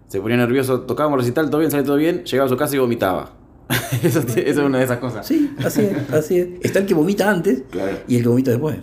[0.06, 2.78] se ponía nervioso, tocábamos recital, todo bien, sale todo bien, llegaba a su casa y
[2.78, 3.37] vomitaba.
[4.02, 5.26] eso, es una de esas cosas.
[5.26, 6.48] Sí, así es, así es.
[6.62, 7.62] Está el que vomita antes
[8.06, 8.76] y el que vomita después.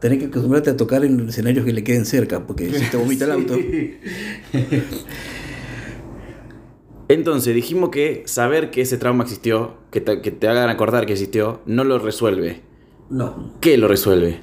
[0.00, 3.24] Tenés que acostumbrarte a tocar en escenarios que le queden cerca, porque si te vomita
[3.26, 3.54] el auto.
[7.08, 11.12] Entonces, dijimos que saber que ese trauma existió, que te, que te hagan acordar que
[11.12, 12.60] existió, no lo resuelve.
[13.10, 13.54] No.
[13.60, 14.40] ¿Qué lo resuelve?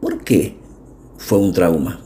[0.00, 0.56] ¿Por qué
[1.16, 1.98] fue un trauma?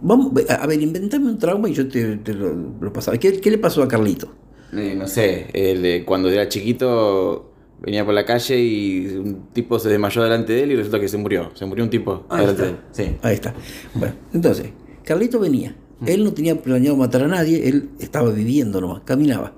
[0.00, 3.18] Vamos, a ver, inventame un trauma y yo te, lo, pasaba.
[3.18, 4.32] ¿Qué, ¿Qué, le pasó a Carlito?
[4.72, 9.88] Eh, no sé, el, cuando era chiquito venía por la calle y un tipo se
[9.88, 11.50] desmayó delante de él y resulta que se murió.
[11.54, 12.64] Se murió un tipo Ahí delante está.
[12.64, 12.78] de él.
[12.92, 13.16] Sí.
[13.22, 13.54] Ahí está.
[13.94, 14.66] Bueno, entonces,
[15.04, 15.74] Carlito venía.
[16.00, 16.08] Mm.
[16.08, 19.54] Él no tenía planeado matar a nadie, él estaba viviendo nomás, caminaba.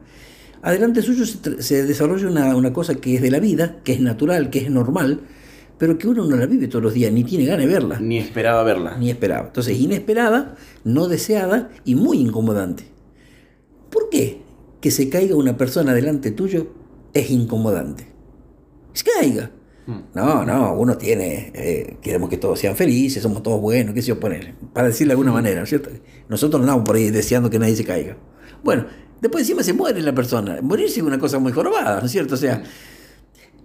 [0.62, 4.48] Adelante suyo se, desarrolla una, una, cosa que es de la vida, que es natural,
[4.48, 5.22] que es normal,
[5.76, 7.98] pero que uno no la vive todos los días, ni tiene ganas de verla.
[7.98, 8.96] Ni esperaba verla.
[8.96, 9.48] Ni esperaba.
[9.48, 12.84] Entonces, inesperada, no deseada y muy incomodante.
[13.90, 14.42] ¿Por qué
[14.82, 16.66] que se caiga una persona delante tuyo
[17.14, 18.04] es incomodante?
[18.92, 19.50] Se caiga.
[19.86, 19.98] Mm.
[20.14, 24.08] No, no, uno tiene, eh, queremos que todos sean felices, somos todos buenos, qué sé
[24.08, 25.90] yo poner, para decirlo de alguna manera, ¿no es ¿cierto?
[26.28, 28.16] Nosotros no andamos por ahí deseando que nadie se caiga.
[28.64, 28.86] Bueno,
[29.20, 30.60] después encima se muere la persona.
[30.60, 32.34] Morirse es una cosa muy jorobada, ¿no es cierto?
[32.34, 32.62] O sea,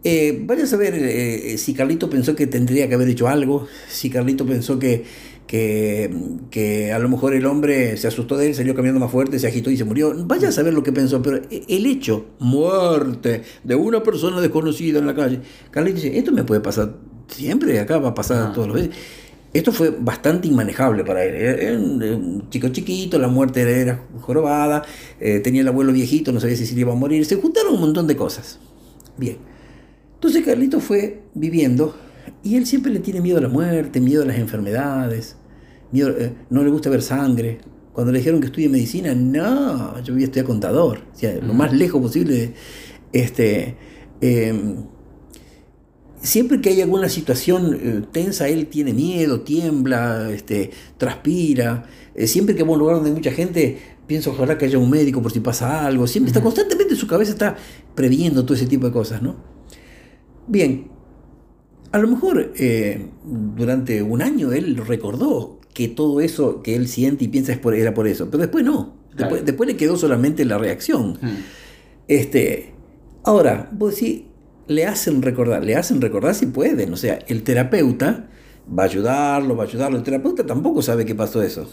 [0.03, 4.11] eh, vaya a saber eh, si Carlito pensó que tendría que haber hecho algo, si
[4.11, 5.03] Carlito pensó que,
[5.47, 6.13] que,
[6.51, 9.47] que a lo mejor el hombre se asustó de él, salió caminando más fuerte, se
[9.47, 10.13] agitó y se murió.
[10.25, 15.07] Vaya a saber lo que pensó, pero el hecho, muerte de una persona desconocida en
[15.07, 15.39] la calle,
[15.71, 16.93] Carlito dice, esto me puede pasar
[17.27, 18.51] siempre, acá va a pasar Ah.
[18.53, 18.89] todos los días.
[19.53, 21.33] Esto fue bastante inmanejable para él.
[21.35, 24.83] Era un, chico chiquito, la muerte era, jorobada,
[25.19, 27.25] eh, tenía el abuelo viejito, no sabía si se iba a morir.
[27.25, 28.59] Se juntaron un montón de cosas.
[29.17, 29.37] Bien.
[30.15, 31.95] Entonces Carlito fue viviendo
[32.43, 35.37] y él siempre le tiene miedo a la muerte, miedo a las enfermedades,
[35.91, 37.59] miedo, eh, no le gusta ver sangre.
[37.93, 41.53] Cuando le dijeron que estudie medicina, no, yo voy a estudiar contador, o sea, lo
[41.53, 42.53] más lejos posible.
[43.11, 43.75] Este,
[44.21, 44.85] em,
[46.21, 51.85] siempre que hay alguna situación eh, tensa, él tiene miedo, tiembla, este, transpira.
[52.13, 54.77] Eh, siempre que va a un lugar donde hay mucha gente, piensa ojalá que haya
[54.77, 56.05] un médico por si pasa algo.
[56.07, 57.55] Siempre está constantemente su cabeza está
[57.95, 59.35] previendo todo ese tipo de cosas, ¿no?
[60.47, 60.87] Bien,
[61.97, 67.25] a lo mejor eh, durante un año él recordó que todo eso que él siente
[67.25, 68.95] y piensa es por, era por eso, pero después no.
[69.09, 69.45] Después, Claro.
[69.45, 71.17] después le quedó solamente la reacción.
[71.21, 71.27] Mm.
[72.07, 72.73] Este,
[73.23, 74.21] ahora, vos decís,
[74.67, 76.93] le hacen recordar, le hacen recordar si pueden.
[76.93, 78.27] O sea, el terapeuta
[78.67, 79.97] va a ayudarlo, va a ayudarlo.
[79.97, 81.69] El terapeuta tampoco sabe qué pasó eso.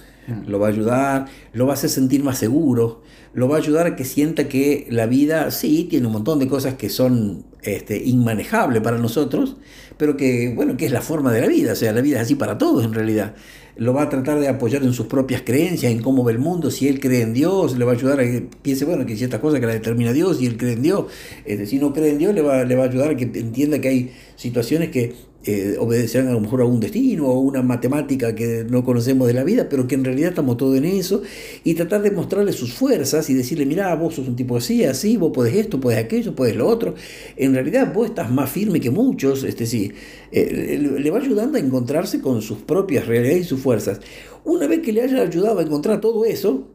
[0.47, 3.03] Lo va a ayudar, lo va a hacer sentir más seguro,
[3.35, 6.49] lo va a ayudar a que sienta que la vida, sí, tiene un montón de
[6.49, 9.57] cosas que son este, inmanejables para nosotros,
[9.99, 11.73] pero que, bueno, que es la forma de la vida.
[11.73, 13.35] O sea, la vida es así para todos en realidad.
[13.77, 16.71] Lo va a tratar de apoyar en sus propias creencias, en cómo ve el mundo.
[16.71, 19.41] Si él cree en Dios, le va a ayudar a que piense, bueno, que ciertas
[19.41, 21.07] cosas que la determina Dios y él cree en Dios.
[21.45, 23.81] Este, si no cree en Dios, le va, le va a ayudar a que entienda
[23.81, 28.35] que hay situaciones que eh, obedecerán a lo mejor a un destino o una matemática
[28.35, 31.23] que no conocemos de la vida, pero que en realidad estamos todos en eso.
[31.65, 35.17] Y tratar de mostrarle sus fuerzas y decirle, mira, vos sos un tipo así, así,
[35.17, 36.95] vos podés esto, podés aquello, podés lo otro.
[37.37, 39.45] En realidad vos estás más firme que muchos.
[39.45, 39.93] Este, sí,
[40.33, 44.01] eh, le le va ayudando a encontrarse con sus propias realidades y sus fuerzas.
[44.45, 46.69] Una vez que le haya ayudado a encontrar todo eso,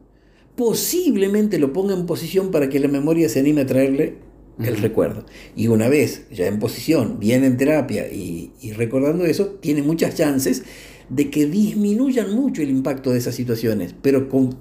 [0.56, 4.29] posiblemente lo ponga en posición para que la memoria se anime a traerle
[4.64, 5.24] el recuerdo.
[5.56, 10.14] Y una vez ya en posición, bien en terapia y, y recordando eso, tiene muchas
[10.14, 10.62] chances
[11.08, 14.52] de que disminuyan mucho el impacto de esas situaciones, pero con-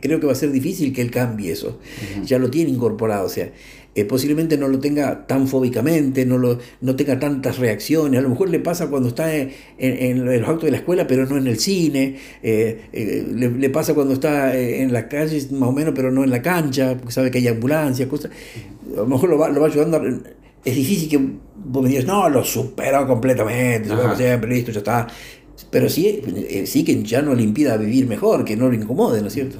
[0.00, 1.78] creo que va a ser difícil que él cambie eso.
[2.24, 3.50] Ya lo tiene incorporado, o sea,
[3.96, 8.28] eh, posiblemente no lo tenga tan fóbicamente, no, lo, no tenga tantas reacciones, a lo
[8.28, 11.36] mejor le pasa cuando está en, en- en los actos de la escuela, pero no
[11.36, 15.72] en el cine, eh, eh, le, le pasa cuando está en la calle más o
[15.72, 18.30] menos, pero no en la cancha, porque sabe que hay ambulancias, cosas.
[18.92, 19.96] A lo mejor lo va, lo va ayudando.
[19.96, 20.02] a-
[20.64, 21.18] es difícil que
[21.64, 24.14] vos me digas, no, lo superó completamente, Ajá.
[24.16, 25.06] siempre, listo, ya está.
[25.70, 26.20] Pero sí,
[26.66, 29.58] sí que ya no le impida vivir mejor, que no lo incomode, ¿no es cierto?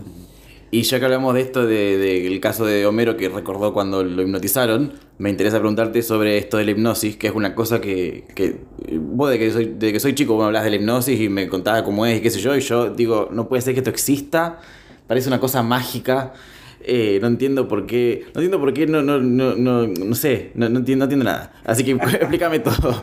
[0.76, 4.04] Y ya que hablamos de esto, del de, del caso de Homero que recordó cuando
[4.04, 8.24] lo hipnotizaron, me interesa preguntarte sobre esto de la hipnosis, que es una cosa que,
[8.34, 8.60] que
[9.00, 11.48] vos de que soy, de que soy chico, me hablas de la hipnosis y me
[11.48, 13.88] contabas cómo es y qué sé yo, y yo digo, no puede ser que esto
[13.88, 14.60] exista,
[15.06, 16.34] parece una cosa mágica.
[16.80, 20.50] eh, no entiendo por qué, no entiendo por qué, no, no, no, no, no sé,
[20.56, 21.54] no, no entiendo, no entiendo nada.
[21.64, 23.02] Así que explícame todo.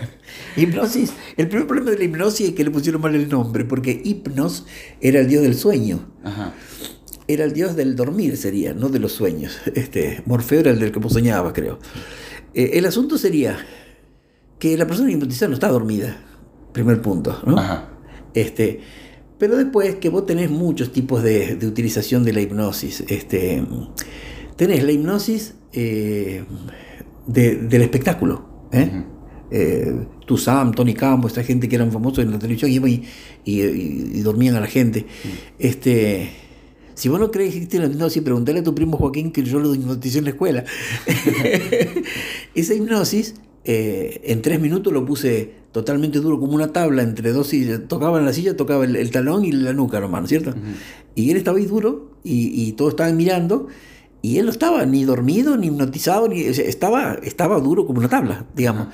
[0.56, 1.14] Hipnosis.
[1.38, 4.66] El primer problema de la hipnosis es que le pusieron mal el nombre, porque hipnos
[5.00, 6.00] era el dios del sueño.
[6.22, 6.52] Ajá.
[7.28, 9.58] Era el dios del dormir, sería, no de los sueños.
[9.74, 11.78] Este, Morfeo era el del que vos soñabas, creo.
[12.54, 13.58] Eh, el asunto sería
[14.58, 16.16] que la persona hipnotizada no está dormida.
[16.72, 17.58] Primer punto, ¿no?
[17.58, 17.88] Ajá.
[18.34, 18.80] Este,
[19.38, 23.02] pero después que vos tenés muchos tipos de, de utilización de la hipnosis.
[23.08, 23.62] Este,
[24.56, 26.44] tenés la hipnosis eh,
[27.26, 28.68] de- del espectáculo.
[28.72, 29.04] ¿eh?
[29.50, 30.06] Eh,
[30.38, 33.02] Sam, Tony Campos, esta gente que eran famosos en la televisión iban y,
[33.44, 35.06] y- y- y dormían a la gente.
[35.58, 36.30] Este,
[36.96, 39.58] si vos no crees que existe la hipnosis, preguntale a tu primo Joaquín que yo
[39.58, 40.64] lo hipnoticé en la escuela.
[42.54, 47.48] Esa hipnosis, eh, en tres minutos lo puse totalmente duro como una tabla entre dos
[47.48, 47.82] sillas.
[47.86, 50.54] Tocaba en la silla, tocaba el, el talón y la nuca nomás, ¿no es cierto?
[51.14, 53.68] Y él estaba ahí duro y, y todos estaban mirando.
[54.22, 57.98] Y él no estaba ni dormido, ni hipnotizado, ni, o sea, estaba, estaba duro como
[57.98, 58.88] una tabla, digamos.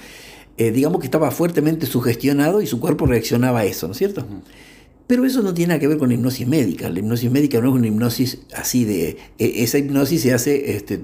[0.57, 4.27] Eh, digamos que estaba fuertemente sugestionado y su cuerpo reaccionaba a eso, ¿no es cierto?
[5.13, 6.89] Pero eso no tiene nada que ver con la hipnosis médica.
[6.89, 9.19] La hipnosis médica no es una hipnosis así de...
[9.39, 11.03] e- esa hipnosis se hace, este,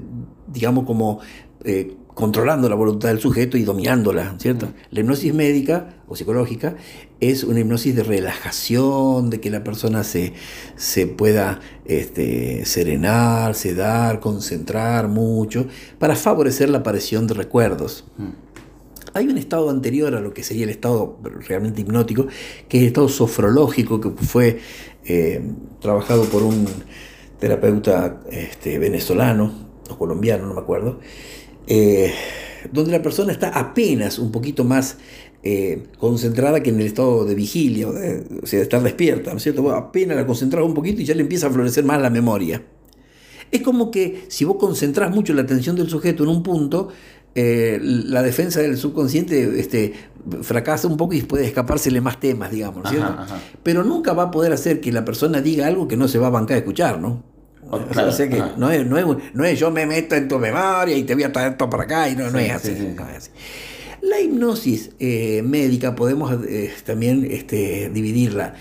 [0.51, 1.21] digamos, como
[1.62, 4.73] eh, controlando la voluntad del sujeto y dominándola, ¿cierto?
[4.92, 6.75] La hipnosis médica o psicológica
[7.21, 10.33] es una hipnosis de relajación, de que la persona se,
[10.77, 15.66] se pueda este, serenar, sedar, concentrar mucho,
[15.99, 18.07] para favorecer la aparición de recuerdos.
[19.19, 22.29] Hay un estado anterior a lo que sería el estado realmente hipnótico,
[22.69, 24.61] que es el estado sofrológico, que fue
[25.05, 25.43] eh,
[25.81, 26.65] trabajado por un
[27.41, 29.53] terapeuta este, venezolano
[29.91, 31.01] o colombiano, no me acuerdo,
[31.67, 32.13] eh,
[32.73, 34.99] donde la persona está apenas un poquito más
[35.43, 39.43] eh, concentrada que en el estado de vigilia, o, sea, de estar despierta, ¿no es
[39.43, 39.69] cierto?
[39.73, 42.63] apenas la concentrada un poquito y ya le empieza a florecer más la memoria.
[43.51, 46.89] Es como que si vos concentrás mucho la atención del sujeto en un punto,
[47.35, 49.95] eh, la defensa del subconsciente este,
[50.43, 53.17] fracasa un poco y puede escapársele más temas, digamos, ¿no es cierto?
[53.62, 56.29] Pero nunca va a poder hacer que la persona diga algo que no se va
[56.29, 57.23] a bancar a escuchar, ¿no?
[57.71, 61.14] o sea que no es, no, es, yo me meto en tu memoria y te
[61.14, 62.75] voy a traer todo para acá, y no, no, es, así,
[64.01, 68.55] La hipnosis eh, médica podemos eh, también este, dividirla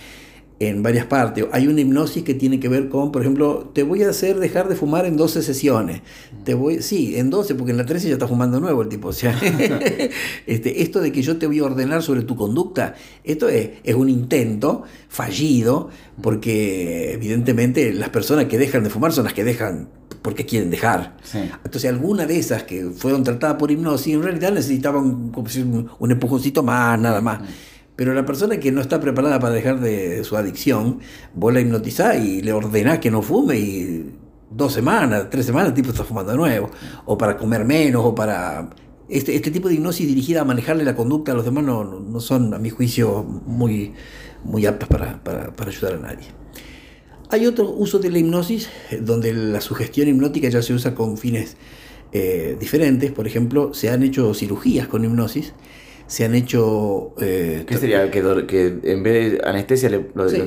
[0.59, 1.45] en varias partes.
[1.51, 4.67] Hay una hipnosis que tiene que ver con, por ejemplo, te voy a hacer dejar
[4.67, 6.01] de fumar en 12 sesiones.
[6.43, 9.09] Te voy, sí, en 12, porque en la 13 ya está fumando nuevo el tipo.
[9.09, 9.39] O sea,
[10.47, 13.95] este, esto de que yo te voy a ordenar sobre tu conducta, esto es, es,
[13.95, 15.89] un intento fallido,
[16.21, 19.89] porque evidentemente las personas que dejan de fumar son las que dejan
[20.23, 21.15] porque quieren dejar.
[21.63, 26.63] Entonces, alguna de esas que fueron tratadas por hipnosis, en realidad necesitaban un, un empujoncito
[26.63, 27.41] más, nada más.
[27.97, 30.99] Pero la persona que no está preparada para dejar de su adicción,
[31.33, 34.13] vos la hipnotizás y le ordenás que no fume y
[34.51, 36.69] dos semanas, tres semanas el tipo está fumando de nuevo.
[37.05, 38.69] O para comer menos, o para...
[39.09, 42.19] Este, este tipo de hipnosis dirigida a manejarle la conducta a los demás no, no
[42.19, 43.93] son, a mi juicio, muy,
[44.43, 46.27] muy aptas para, para, ayudar a nadie.
[47.31, 48.69] Hay otro uso de la hipnosis
[49.01, 51.57] donde la sugestión hipnótica ya se usa con fines
[52.11, 53.11] eh, diferentes.
[53.11, 55.53] Por ejemplo, se han hecho cirugías con hipnosis
[56.07, 57.13] se han hecho...
[57.19, 58.09] Eh, ¿Qué sería?
[58.09, 60.41] ¿Que, ¿Que, en vez de anestesia le, lo sí,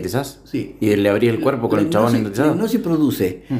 [0.44, 0.76] Sí.
[0.80, 2.48] ¿Y le abría el cuerpo con el chabón hipnotizado?
[2.48, 3.56] La hipnosis produce hmm.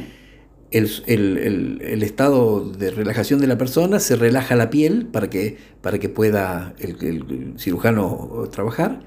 [0.71, 5.59] el, el, el, estado de relajación de la persona, se relaja la piel para que,
[5.83, 9.03] para que pueda el, cirujano trabajar,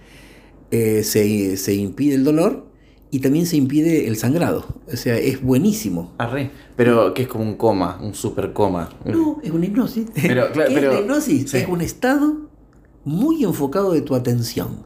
[0.70, 2.68] eh, se, se impide el dolor
[3.10, 4.66] y también se impide el sangrado.
[4.92, 6.14] O sea, es buenísimo.
[6.18, 6.52] Arre.
[6.76, 8.90] Pero que es como un coma, un super coma.
[9.06, 10.08] No, es una hipnosis.
[10.16, 11.54] Pero, ¿Qué es la hipnosis?
[11.54, 12.53] Es un estado
[13.06, 14.86] muy enfocado de tu atención.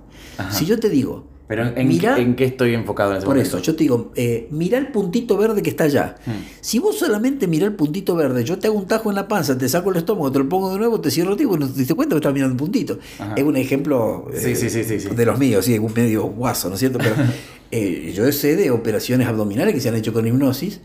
[0.52, 3.60] Si yo te digo, pero en, mira, ¿en qué estoy enfocado en ese Por eso,
[3.60, 6.16] yo te digo, eh, mira el puntito verde que está allá.
[6.26, 6.44] Hmm.
[6.60, 9.58] Si vos solamente mira el puntito verde, yo te hago un tajo en la panza,
[9.58, 11.68] te saco el estómago, te lo pongo de nuevo, te cierro el tipo y no
[11.70, 13.00] te diste cuenta que estás mirando un puntito.
[13.36, 17.00] Es un ejemplo eh, de los míos, sí, un medio guaso, ¿no es cierto?
[17.00, 17.16] Pero
[17.72, 20.82] eh, yo sé de operaciones abdominales que se han hecho con hipnosis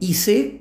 [0.00, 0.60] y sé,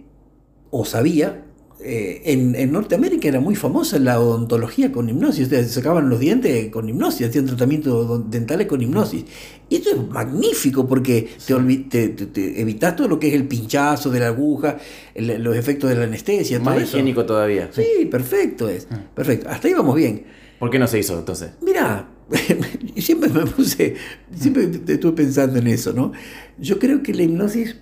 [0.71, 1.42] o sabía,
[1.83, 5.43] eh, en, Norteamérica era muy famosa la odontología con hipnosis.
[5.43, 9.25] Ustedes sacaban los dientes con hipnosis, hacían tratamientos dentales con hipnosis.
[9.69, 14.27] Y esto es magnífico porque te, evitas todo lo que es el pinchazo de la
[14.27, 14.77] aguja,
[15.15, 16.59] los efectos de la anestesia.
[16.59, 17.69] Más higiénico todavía.
[17.71, 18.87] Sí, perfecto es.
[18.89, 19.01] Ah.
[19.13, 19.49] Perfecto.
[19.49, 20.23] Hasta ahí vamos bien.
[20.59, 21.51] ¿Por qué no se hizo entonces?
[21.61, 22.07] Mira,
[22.97, 23.95] siempre me puse,
[24.33, 26.13] siempre estuve pensando en eso, ¿no?
[26.57, 27.75] Yo creo que la hipnosis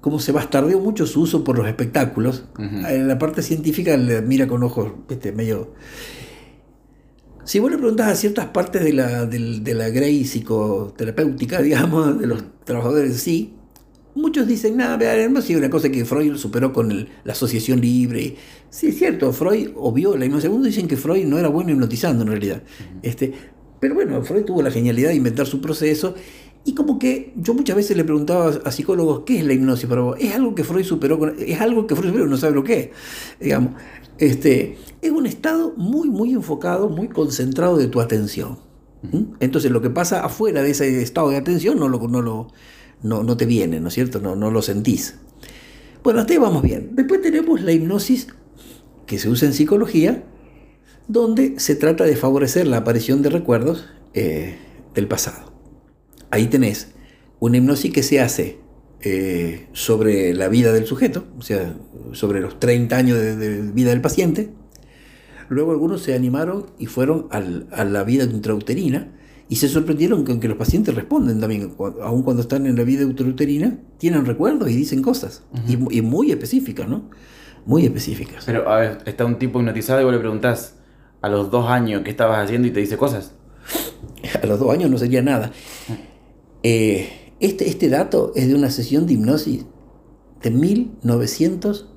[0.00, 4.46] como se bastardeó mucho su uso por los espectáculos, en la parte científica le mira
[4.46, 5.74] con ojos este, medio...
[7.44, 12.26] Si vos le preguntas a ciertas partes de la, de, la grey psicoterapéutica, digamos, de
[12.26, 13.54] los trabajadores sí,
[14.14, 18.36] muchos dicen, nada, vean, sí, una cosa que Freud superó con la asociación libre.
[18.68, 20.44] Sí, es cierto, Freud obvió la hipnosis.
[20.44, 22.62] Segundo dicen que Freud no era bueno hipnotizando en realidad.
[23.02, 23.32] este,
[23.80, 26.14] pero bueno, Freud tuvo la genialidad de inventar su proceso
[26.64, 30.02] y como que yo muchas veces le preguntaba a psicólogos, ¿qué es la hipnosis para
[30.02, 30.16] vos?
[30.20, 32.88] Es algo que Freud superó, es algo que Freud superó, no sabe lo que es.
[33.40, 33.72] Digamos,
[34.18, 38.58] este, es un estado muy, muy enfocado, muy concentrado de tu atención.
[39.40, 42.48] Entonces lo que pasa afuera de ese estado de atención no, lo, no, lo,
[43.02, 44.20] no, te viene, ¿no es cierto?
[44.20, 45.14] No, no lo sentís.
[46.04, 46.90] Bueno, hasta ahí vamos bien.
[46.92, 48.26] Después tenemos la hipnosis
[49.06, 50.24] que se usa en psicología,
[51.08, 54.58] donde se trata de favorecer la aparición de recuerdos eh,
[54.94, 55.49] del pasado
[56.30, 56.92] ahí tenés
[57.38, 58.58] una hipnosis que se hace
[59.02, 61.74] eh, sobre la vida del sujeto, o sea,
[62.12, 64.50] sobre los 30 años de, vida del paciente.
[65.48, 69.12] Luego algunos se animaron y fueron a la vida intrauterina
[69.48, 71.72] y se sorprendieron con que los pacientes responden también,
[72.02, 76.88] aun cuando están en la vida intrauterina, tienen recuerdos y dicen cosas, y, muy específicas,
[76.88, 77.10] ¿no?
[77.66, 78.44] Muy específicas.
[78.44, 80.76] Pero, a ver, está un tipo hipnotizado y vos le preguntás
[81.20, 83.34] a los dos años qué estabas haciendo y te dice cosas.
[84.40, 85.50] A los dos años no sería nada.
[86.62, 87.08] Eh,
[87.40, 89.64] este, este dato es de una sesión de hipnosis
[90.42, 91.88] de 1900,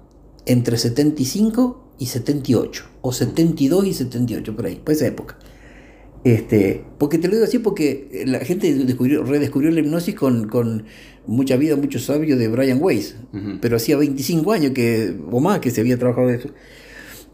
[0.45, 5.37] entre 75 y 78, o 72 y 78, por ahí, por esa época.
[6.23, 10.85] Este, porque te lo digo así porque la gente descubrió, redescubrió la hipnosis con, con
[11.27, 13.17] mucha vida, mucho sabio de Brian Weiss,
[13.61, 16.49] pero hacía 25 años que, o más que se había trabajado de eso.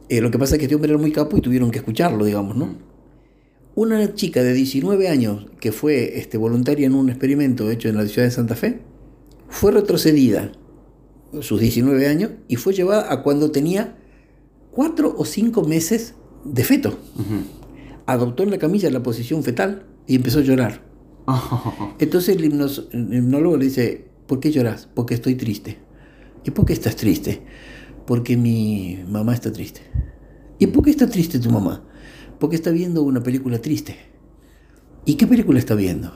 [0.10, 2.26] Eh, lo que pasa es que este hombre era muy capo y tuvieron que escucharlo,
[2.26, 2.89] digamos, ¿no?
[3.80, 8.06] Una chica de 19 años que fue este, voluntaria en un experimento hecho en la
[8.08, 8.82] ciudad de Santa Fe,
[9.48, 10.52] fue retrocedida
[11.40, 13.98] sus 19 años y fue llevada a cuando tenía
[14.72, 17.00] 4 o 5 meses de feto.
[18.06, 20.84] Adoptó en la camilla la posición fetal y empezó a llorar.
[22.00, 24.90] Entonces el, el, hipnólogo le dice, ¿por qué lloras?
[24.94, 25.78] Porque estoy triste.
[26.44, 27.44] ¿Y por qué estás triste?
[28.06, 29.80] Porque mi mamá está triste.
[30.60, 31.86] ¿Y por qué está triste tu mamá?
[32.40, 33.98] Porque está viendo una película triste.
[35.06, 36.12] ¿Y qué película está viendo?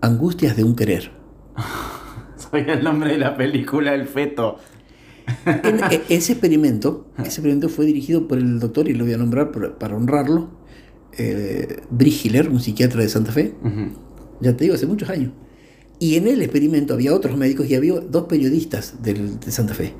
[0.00, 1.10] Angustias de un querer.
[2.36, 4.58] Sabía el nombre de la película El feto.
[5.44, 9.18] En, e, ese experimento, ese experimento fue dirigido por el doctor, y lo voy a
[9.18, 10.50] nombrar para honrarlo,
[11.18, 11.82] eh,
[12.50, 13.54] un psiquiatra de Santa Fe,
[14.40, 15.32] ya te digo, hace muchos años.
[15.98, 19.94] Y en el experimento había otros médicos y había dos periodistas del, de Santa Fe,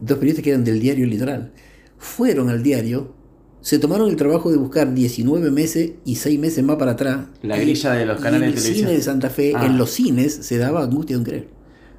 [0.00, 1.52] dos periodistas que eran del diario Litoral.
[1.96, 3.14] Fueron al diario,
[3.60, 7.26] se tomaron el trabajo de buscar 19 meses y 6 meses más para atrás.
[7.42, 8.74] La grilla de los canales de televisión.
[8.74, 9.66] En el cine de Santa Fe, ah.
[9.66, 11.48] en los cines, se daba angustia de un creer.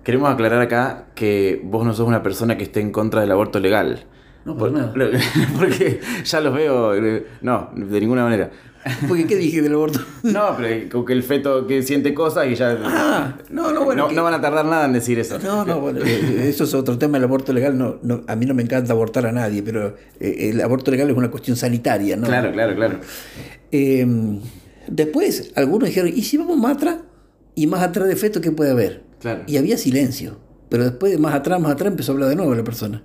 [0.03, 3.59] Queremos aclarar acá que vos no sos una persona que esté en contra del aborto
[3.59, 4.05] legal.
[4.45, 4.93] No, por, nada.
[5.59, 6.95] Porque ya los veo.
[6.95, 8.49] Eh, no, de ninguna manera.
[9.07, 9.99] Porque ¿qué dije del aborto?
[10.23, 12.77] No, pero que el feto que siente cosas y ya.
[12.83, 14.11] Ah, no, no, bueno.
[14.11, 15.39] No, van a tardar nada en decir eso.
[15.39, 17.17] No, no, bueno, eh, eso es otro tema.
[17.17, 20.49] El aborto legal, no, no, a mí no me encanta abortar a nadie, pero eh,
[20.49, 22.27] el aborto legal es una cuestión sanitaria, ¿no?
[22.27, 22.99] Claro, claro, claro.
[23.71, 24.39] Em,
[24.87, 26.97] después, algunos dijeron, ¿y si vamos más atrás?
[27.55, 29.03] Y más atrás de feto, ¿qué puede haber?
[29.19, 29.43] Claro.
[29.47, 30.37] Y había silencio.
[30.69, 33.03] Pero después, más atrás, más atrás, empezó a hablar de nuevo la persona.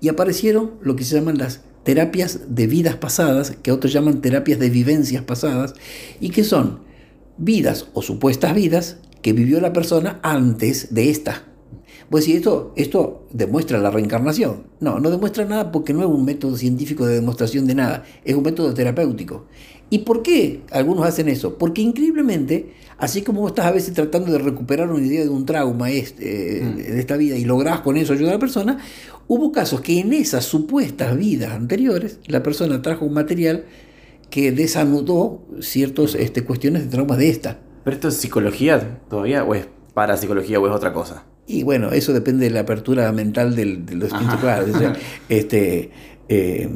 [0.00, 4.58] Y aparecieron lo que se llaman las terapias de vidas pasadas, que otros llaman terapias
[4.58, 5.74] de vivencias pasadas,
[6.20, 6.80] y que son
[7.38, 11.44] vidas o supuestas vidas que vivió la persona antes de esta.
[12.10, 14.64] Pues si esto, esto demuestra la reencarnación.
[14.80, 18.34] No, no demuestra nada porque no es un método científico de demostración de nada, es
[18.34, 19.46] un método terapéutico.
[19.88, 21.58] ¿Y por qué algunos hacen eso?
[21.58, 25.90] Porque increíblemente, así como estás a veces tratando de recuperar una idea de un trauma
[25.90, 26.76] este, mm.
[26.76, 28.78] de esta vida y lográs con eso ayudar a la persona,
[29.28, 33.64] Hubo casos que en esas supuestas vidas anteriores la persona trajo un material
[34.30, 37.58] que desanudó ciertas este, cuestiones de traumas de esta.
[37.84, 41.24] ¿Pero esto es psicología todavía o es parapsicología o es otra cosa?
[41.46, 44.10] Y bueno, eso depende de la apertura mental del, de los
[45.28, 45.90] este,
[46.28, 46.68] eh,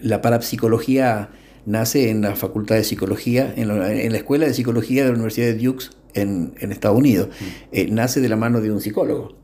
[0.00, 1.30] la parapsicología
[1.66, 5.54] nace en la Facultad de Psicología, en la, Escuela de Psicología de la Universidad de
[5.54, 7.28] Duke en, Estados Unidos.
[7.28, 7.44] Mm.
[7.72, 9.36] Eh, nace de la mano de un psicólogo.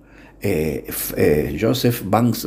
[0.47, 0.85] Eh,
[1.17, 2.47] eh, Joseph Banks.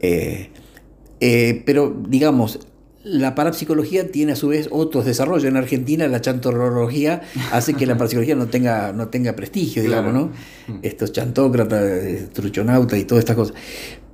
[0.00, 2.60] Eh, pero digamos,
[3.04, 5.44] la parapsicología tiene a su vez otros desarrollos.
[5.44, 7.20] En Argentina la chantorología
[7.52, 10.32] hace que la parapsicología no tenga, no tenga prestigio, digamos, ¿no?
[10.68, 10.78] Mm.
[10.82, 13.56] Estos chantócratas, truchonautas y todas estas cosas.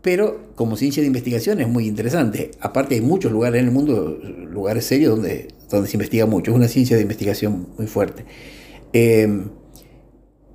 [0.02, 2.50] Pero como ciencia de investigación es muy interesante.
[2.60, 4.18] Aparte hay muchos lugares en el mundo,
[4.50, 6.50] lugares serios donde, donde se investiga mucho.
[6.50, 8.24] Es una ciencia de investigación muy fuerte.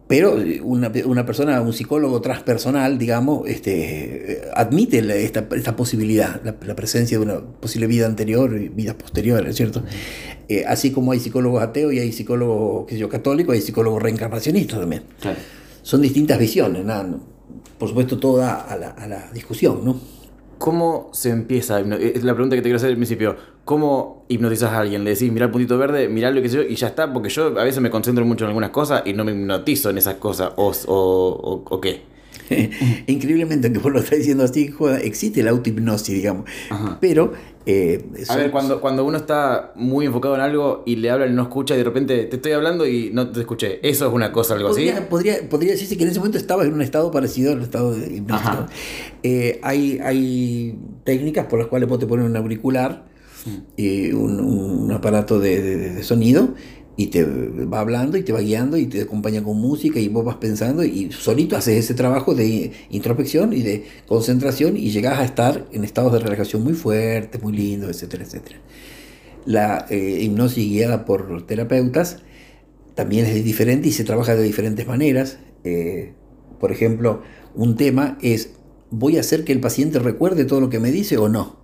[0.07, 6.75] Pero eh, una, una, persona, un psicólogo transpersonal, digamos, este, admite esta, esta, posibilidad, la,
[6.75, 9.83] presencia de una posible vida anterior y vidas posteriores, ¿cierto?
[10.47, 14.01] Eh, así como hay psicólogos ateos y hay psicólogos, qué sé yo, católicos, hay psicólogos
[14.01, 15.03] reencarnacionistas también.
[15.81, 17.36] Son distintas visiones, ¿no?
[17.77, 19.99] Por supuesto, toda a la, a la discusión, ¿no?
[20.57, 21.79] ¿Cómo se empieza?
[21.79, 23.35] Es la pregunta que te quiero hacer al principio.
[23.63, 25.03] ¿Cómo hipnotizas a alguien?
[25.03, 27.29] Le decís, mira el puntito verde, mirá lo que sé yo, y ya está, porque
[27.29, 30.15] yo a veces me concentro mucho en algunas cosas y no me hipnotizo en esas
[30.15, 30.53] cosas.
[30.55, 32.01] ¿O, o, o qué?
[33.07, 34.73] Increíblemente, que vos lo estás diciendo así,
[35.03, 36.45] existe la autohipnosis, digamos.
[36.99, 37.33] Pero.
[37.69, 41.33] Eh, a ver, cuando, cuando uno está muy enfocado en algo y le hablan y
[41.33, 43.85] no escucha, y de repente te estoy hablando y no te escuché.
[43.85, 44.89] ¿Eso es una cosa, algo así?
[45.09, 48.23] Podría, podría decirse que en ese momento estabas en un estado parecido al estado de.
[49.23, 53.03] Eh, hay, hay técnicas por las cuales vos te pones un auricular
[53.45, 53.57] mm.
[53.75, 56.53] y un, aparato de, sonido
[56.97, 60.25] y te va hablando y te va guiando y te acompaña con música y vos
[60.25, 65.23] vas pensando y solito haces ese trabajo de introspección y de concentración y llegas a
[65.23, 68.59] estar en estados de relajación muy fuertes, muy lindos, etcétera, etcétera.
[69.45, 72.17] La eh, hipnosis guiada por terapeutas
[72.95, 75.37] también es diferente y se trabaja de diferentes maneras.
[75.63, 76.13] Eh,
[76.59, 77.21] por ejemplo,
[77.53, 78.55] un tema es,
[78.89, 81.56] ¿voy a hacer que el paciente recuerde todo lo que me dice o no?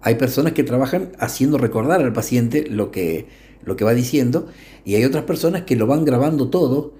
[0.00, 3.26] Hay personas que trabajan haciendo recordar al paciente lo que
[3.64, 4.46] lo que va diciendo,
[4.84, 6.94] y hay otras personas que lo van grabando todo,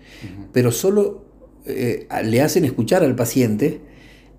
[0.53, 1.25] pero solo
[1.65, 3.81] eh, le hacen escuchar al paciente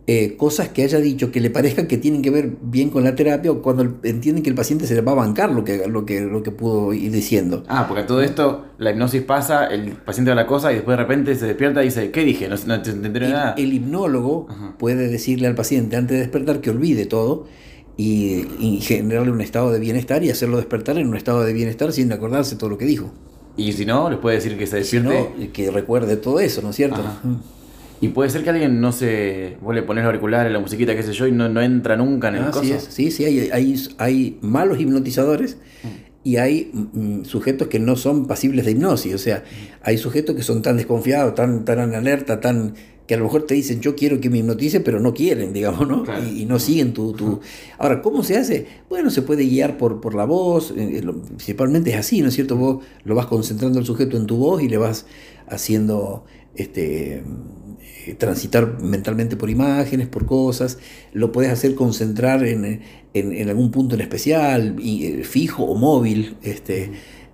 [0.08, 3.16] eh, cosas que haya dicho que le parezcan que tienen que ver bien con la
[3.16, 6.06] terapia o cuando entienden que el paciente se le va a bancar lo que, lo
[6.06, 7.64] que, lo que pudo ir diciendo.
[7.68, 11.04] Ah, porque todo esto, la hipnosis pasa, el paciente ve la cosa y después de
[11.04, 12.48] repente se despierta y dice, ¿qué dije?
[12.48, 13.54] No, no te enteré el, nada.
[13.56, 14.76] el hipnólogo Ajá.
[14.80, 17.46] puede decirle al paciente antes de despertar que olvide todo
[18.00, 21.92] y, y generarle un estado de bienestar y hacerlo despertar en un estado de bienestar
[21.92, 23.12] sin acordarse todo lo que dijo.
[23.58, 25.32] Y si no, les puede decir que se Si despierte.
[25.48, 27.02] no, que recuerde todo eso, ¿no es cierto?
[27.02, 27.22] Ajá.
[28.00, 29.58] Y puede ser que alguien no se.
[29.62, 32.30] Vos le pones los auriculares, la musiquita, qué sé yo, y no, no entra nunca
[32.30, 32.74] en el Así coso.
[32.76, 35.58] es, sí, sí, hay, hay, hay malos hipnotizadores
[36.24, 39.14] y hay mm, sujetos que no son pasibles de hipnosis.
[39.14, 39.44] O sea,
[39.82, 42.74] hay sujetos que son tan desconfiados, tan, tan en alerta, tan
[43.08, 45.88] que a lo mejor te dicen yo quiero que me hipnotice, pero no quieren, digamos,
[45.88, 46.04] ¿no?
[46.04, 46.24] Claro.
[46.28, 47.40] Y, y no siguen tu, tu...
[47.80, 48.68] Ahora, ¿cómo se hace?
[48.88, 52.36] Bueno, se puede guiar por, por la voz, eh, lo- principalmente es así, ¿no es
[52.36, 52.56] cierto?
[52.56, 55.08] Vos lo vas concentrando al sujeto en tu voz y le vas
[55.48, 57.24] haciendo este eh,
[58.18, 60.78] transitar mentalmente por imágenes, por cosas,
[61.14, 62.82] lo puedes hacer concentrar en,
[63.14, 66.92] en- en algún punto en especial, y, eh, fijo o móvil, este,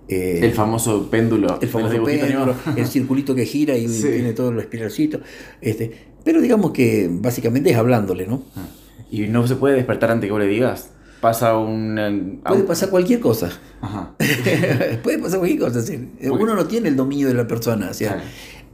[0.08, 1.54] eh, El famoso péndulo.
[1.60, 4.02] el los famoso péndulo, el circulito que gira y Sí.
[4.08, 5.20] tiene todo el espiralcito.
[5.60, 5.90] Este,
[6.24, 8.42] pero digamos que básicamente es hablándole, ¿no?
[9.10, 10.90] Y no se puede despertar antes que vos le digas.
[11.20, 11.98] Pasa un.
[11.98, 13.50] eh, Puede pasar cualquier cosa.
[13.80, 14.14] Ajá.
[15.02, 15.80] Puede pasar cualquier cosa.
[15.82, 16.08] sí.
[16.30, 17.88] Uno no tiene el dominio de la persona.
[17.90, 18.22] O sea,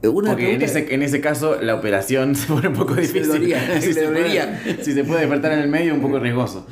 [0.07, 3.27] una Porque en ese, en ese caso la operación se pone un poco difícil.
[3.27, 6.65] dolería, si, se puede, si se puede despertar en el medio, un poco riesgoso.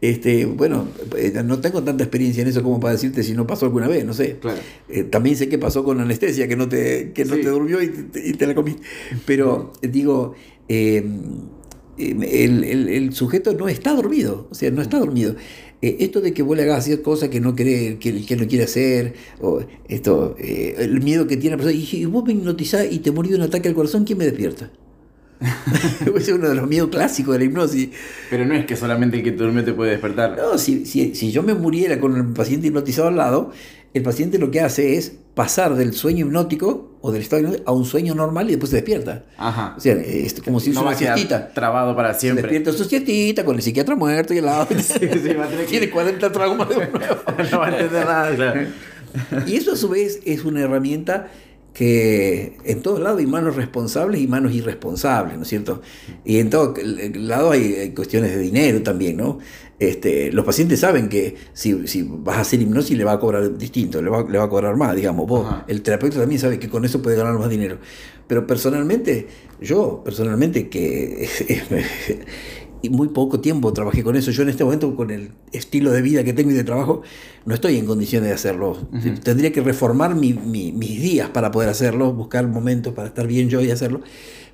[0.00, 3.66] Este, bueno, eh, no tengo tanta experiencia en eso como para decirte si no pasó
[3.66, 4.36] alguna vez, no sé.
[4.40, 4.58] Claro.
[4.88, 7.40] Eh, también sé que pasó con anestesia, que no te, que no Sí.
[7.42, 8.76] te durmió y te, y te la comí.
[9.26, 10.34] Pero digo,
[10.68, 11.02] eh,
[11.98, 15.34] eh, el, el- el sujeto no está dormido, o sea, no está dormido.
[15.80, 18.46] Eh, esto de que vos le hagas hacer cosas que no quiere, que, que no
[18.48, 22.32] quiere hacer, o esto, eh, el miedo que tiene la persona, y, y vos me
[22.32, 24.70] hipnotizás y te murió un ataque al corazón, ¿quién me despierta?
[26.00, 27.90] Ese es uno de los miedos clásicos de la hipnosis.
[28.28, 30.36] Pero no es que solamente el que te durmió te puede despertar.
[30.36, 33.52] No, si, si, si yo me muriera con el paciente hipnotizado al lado,
[33.94, 37.72] el paciente lo que hace es pasar del sueño hipnótico o del estado hipnótico a
[37.72, 39.24] un sueño normal y después se despierta.
[39.36, 39.74] Ajá.
[39.76, 41.48] O sea, es como si no una siestita.
[41.54, 42.42] trabado para Se siempre.
[42.42, 44.66] despierta su siestita con el psiquiatra muerto y al lado.
[44.78, 44.94] sí,
[45.34, 46.96] va a tener que- Tiene 40 traumas de nuevo.
[47.52, 48.60] no va a entender nada, claro.
[49.46, 51.28] Y eso a su vez es una herramienta
[51.72, 55.80] que en todos lados hay manos responsables y manos irresponsables, ¿no es cierto?
[56.24, 59.38] Y en todos lados hay cuestiones de dinero también, ¿no?
[59.80, 63.56] Este, los pacientes saben que si, si vas a hacer hipnosis le va a cobrar
[63.56, 65.26] distinto, le va, le va a cobrar más, digamos.
[65.26, 65.64] Vos, Ajá.
[65.68, 67.78] el terapeuta también sabe que con eso puede ganar más dinero.
[68.26, 69.28] Pero personalmente,
[69.60, 71.28] yo personalmente que
[72.90, 74.30] muy poco tiempo trabajé con eso.
[74.30, 77.02] Yo en este momento, con el estilo de vida que tengo y de trabajo,
[77.44, 78.88] no estoy en condiciones de hacerlo.
[79.22, 83.48] Tendría que reformar mi- mi- mis días para poder hacerlo, buscar momentos para estar bien
[83.48, 84.00] yo y hacerlo.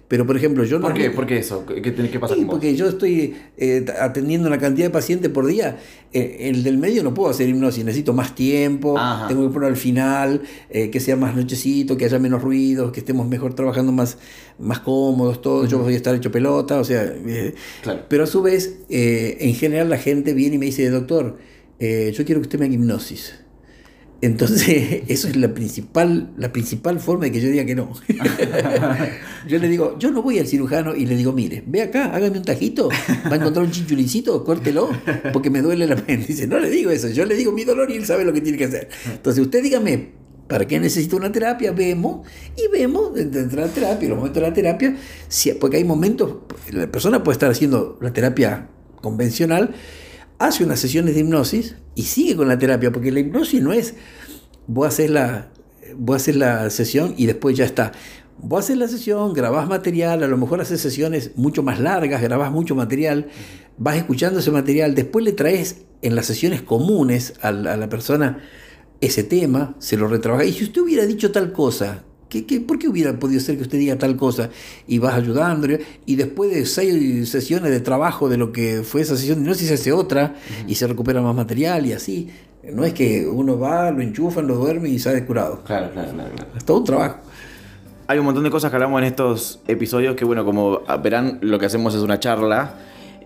[0.06, 0.86] Pero, por ejemplo, yo no...
[0.88, 1.10] ¿Por qué?
[1.10, 1.64] ¿Por qué eso?
[1.64, 2.54] ¿Qué, qué, qué pasa Sí, con vos?
[2.56, 5.78] porque yo estoy eh, atendiendo una cantidad de pacientes por día.
[6.12, 9.28] Eh, el del medio no puedo hacer hipnosis, necesito más tiempo, Ajá.
[9.28, 13.00] tengo que ponerlo al final, eh, que sea más nochecito, que haya menos ruidos, que
[13.00, 14.18] estemos mejor trabajando más,
[14.58, 15.70] más cómodos, todos.
[15.70, 17.02] Yo voy a estar hecho pelota, o sea.
[17.26, 18.02] eh, Claro.
[18.08, 21.38] pero a su vez, eh, en general la gente viene y me dice, doctor,
[21.78, 23.40] eh, yo quiero que usted me haga hipnosis.
[24.24, 27.92] Entonces, eso es la principal, la principal forma de que yo diga que no.
[29.48, 32.38] yo le digo, yo no voy al cirujano y le digo, mire, ve acá, hágame
[32.38, 34.88] un tajito, va a encontrar un chinchulincito, córtelo,
[35.32, 36.28] porque me duele la mente.
[36.28, 38.40] Dice, no le digo eso, yo le digo mi dolor y él sabe lo que
[38.40, 38.88] tiene que hacer.
[39.12, 40.12] Entonces, usted dígame,
[40.48, 41.72] ¿para qué necesita una terapia?
[41.72, 44.96] Vemos, y vemos dentro de la terapia, los momentos de la terapia,
[45.60, 46.36] porque hay momentos,
[46.70, 48.68] la persona puede estar haciendo la terapia
[49.02, 49.74] convencional,
[50.38, 53.94] hace unas sesiones de hipnosis y sigue con la terapia, porque la hipnosis no es
[54.66, 55.50] vos haces la,
[56.34, 57.92] la sesión y después ya está.
[58.38, 62.50] Vos haces la sesión, grabás material, a lo mejor haces sesiones mucho más largas, grabás
[62.50, 63.28] mucho material,
[63.78, 68.40] vas escuchando ese material, después le traes en las sesiones comunes a la, persona
[69.00, 70.44] ese tema, se lo retrabaja.
[70.44, 72.04] Y si usted hubiera dicho tal cosa,
[72.34, 74.50] ¿qué, qué, por qué hubiera podido ser que usted diga tal cosa?
[74.88, 79.16] Y vas ayudándole, y después de seis sesiones de trabajo de lo que fue esa
[79.16, 80.34] sesión, no sé si se hace otra,
[80.66, 82.30] y se recupera más material y así.
[82.72, 85.62] No es que uno va, lo enchufan, lo duerme y sale curado.
[85.64, 86.50] Claro, claro, claro, claro.
[86.56, 87.18] Es todo un trabajo.
[88.06, 91.58] Hay un montón de cosas que hablamos en estos episodios que, bueno, como verán, lo
[91.58, 92.74] que hacemos es una charla.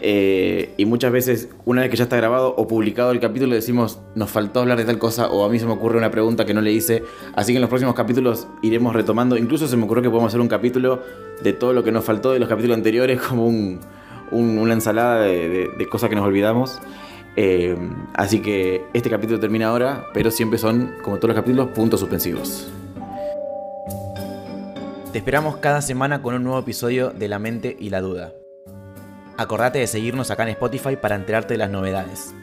[0.00, 4.00] Eh, y muchas veces, una vez que ya está grabado o publicado el capítulo, decimos,
[4.14, 6.54] nos faltó hablar de tal cosa, o a mí se me ocurre una pregunta que
[6.54, 7.02] no le hice.
[7.34, 9.36] Así que en los próximos capítulos iremos retomando.
[9.36, 11.02] Incluso se me ocurrió que podemos hacer un capítulo
[11.42, 13.80] de todo lo que nos faltó de los capítulos anteriores, como un-
[14.30, 16.78] un- una ensalada de cosas que nos olvidamos.
[17.40, 17.76] Eh,
[18.14, 22.68] así que este capítulo termina ahora, pero siempre son, como todos los capítulos, puntos suspensivos.
[25.12, 28.32] Te esperamos cada semana con un nuevo episodio de La Mente y la Duda.
[29.38, 32.34] Acordate de seguirnos acá en Spotify para enterarte de las novedades.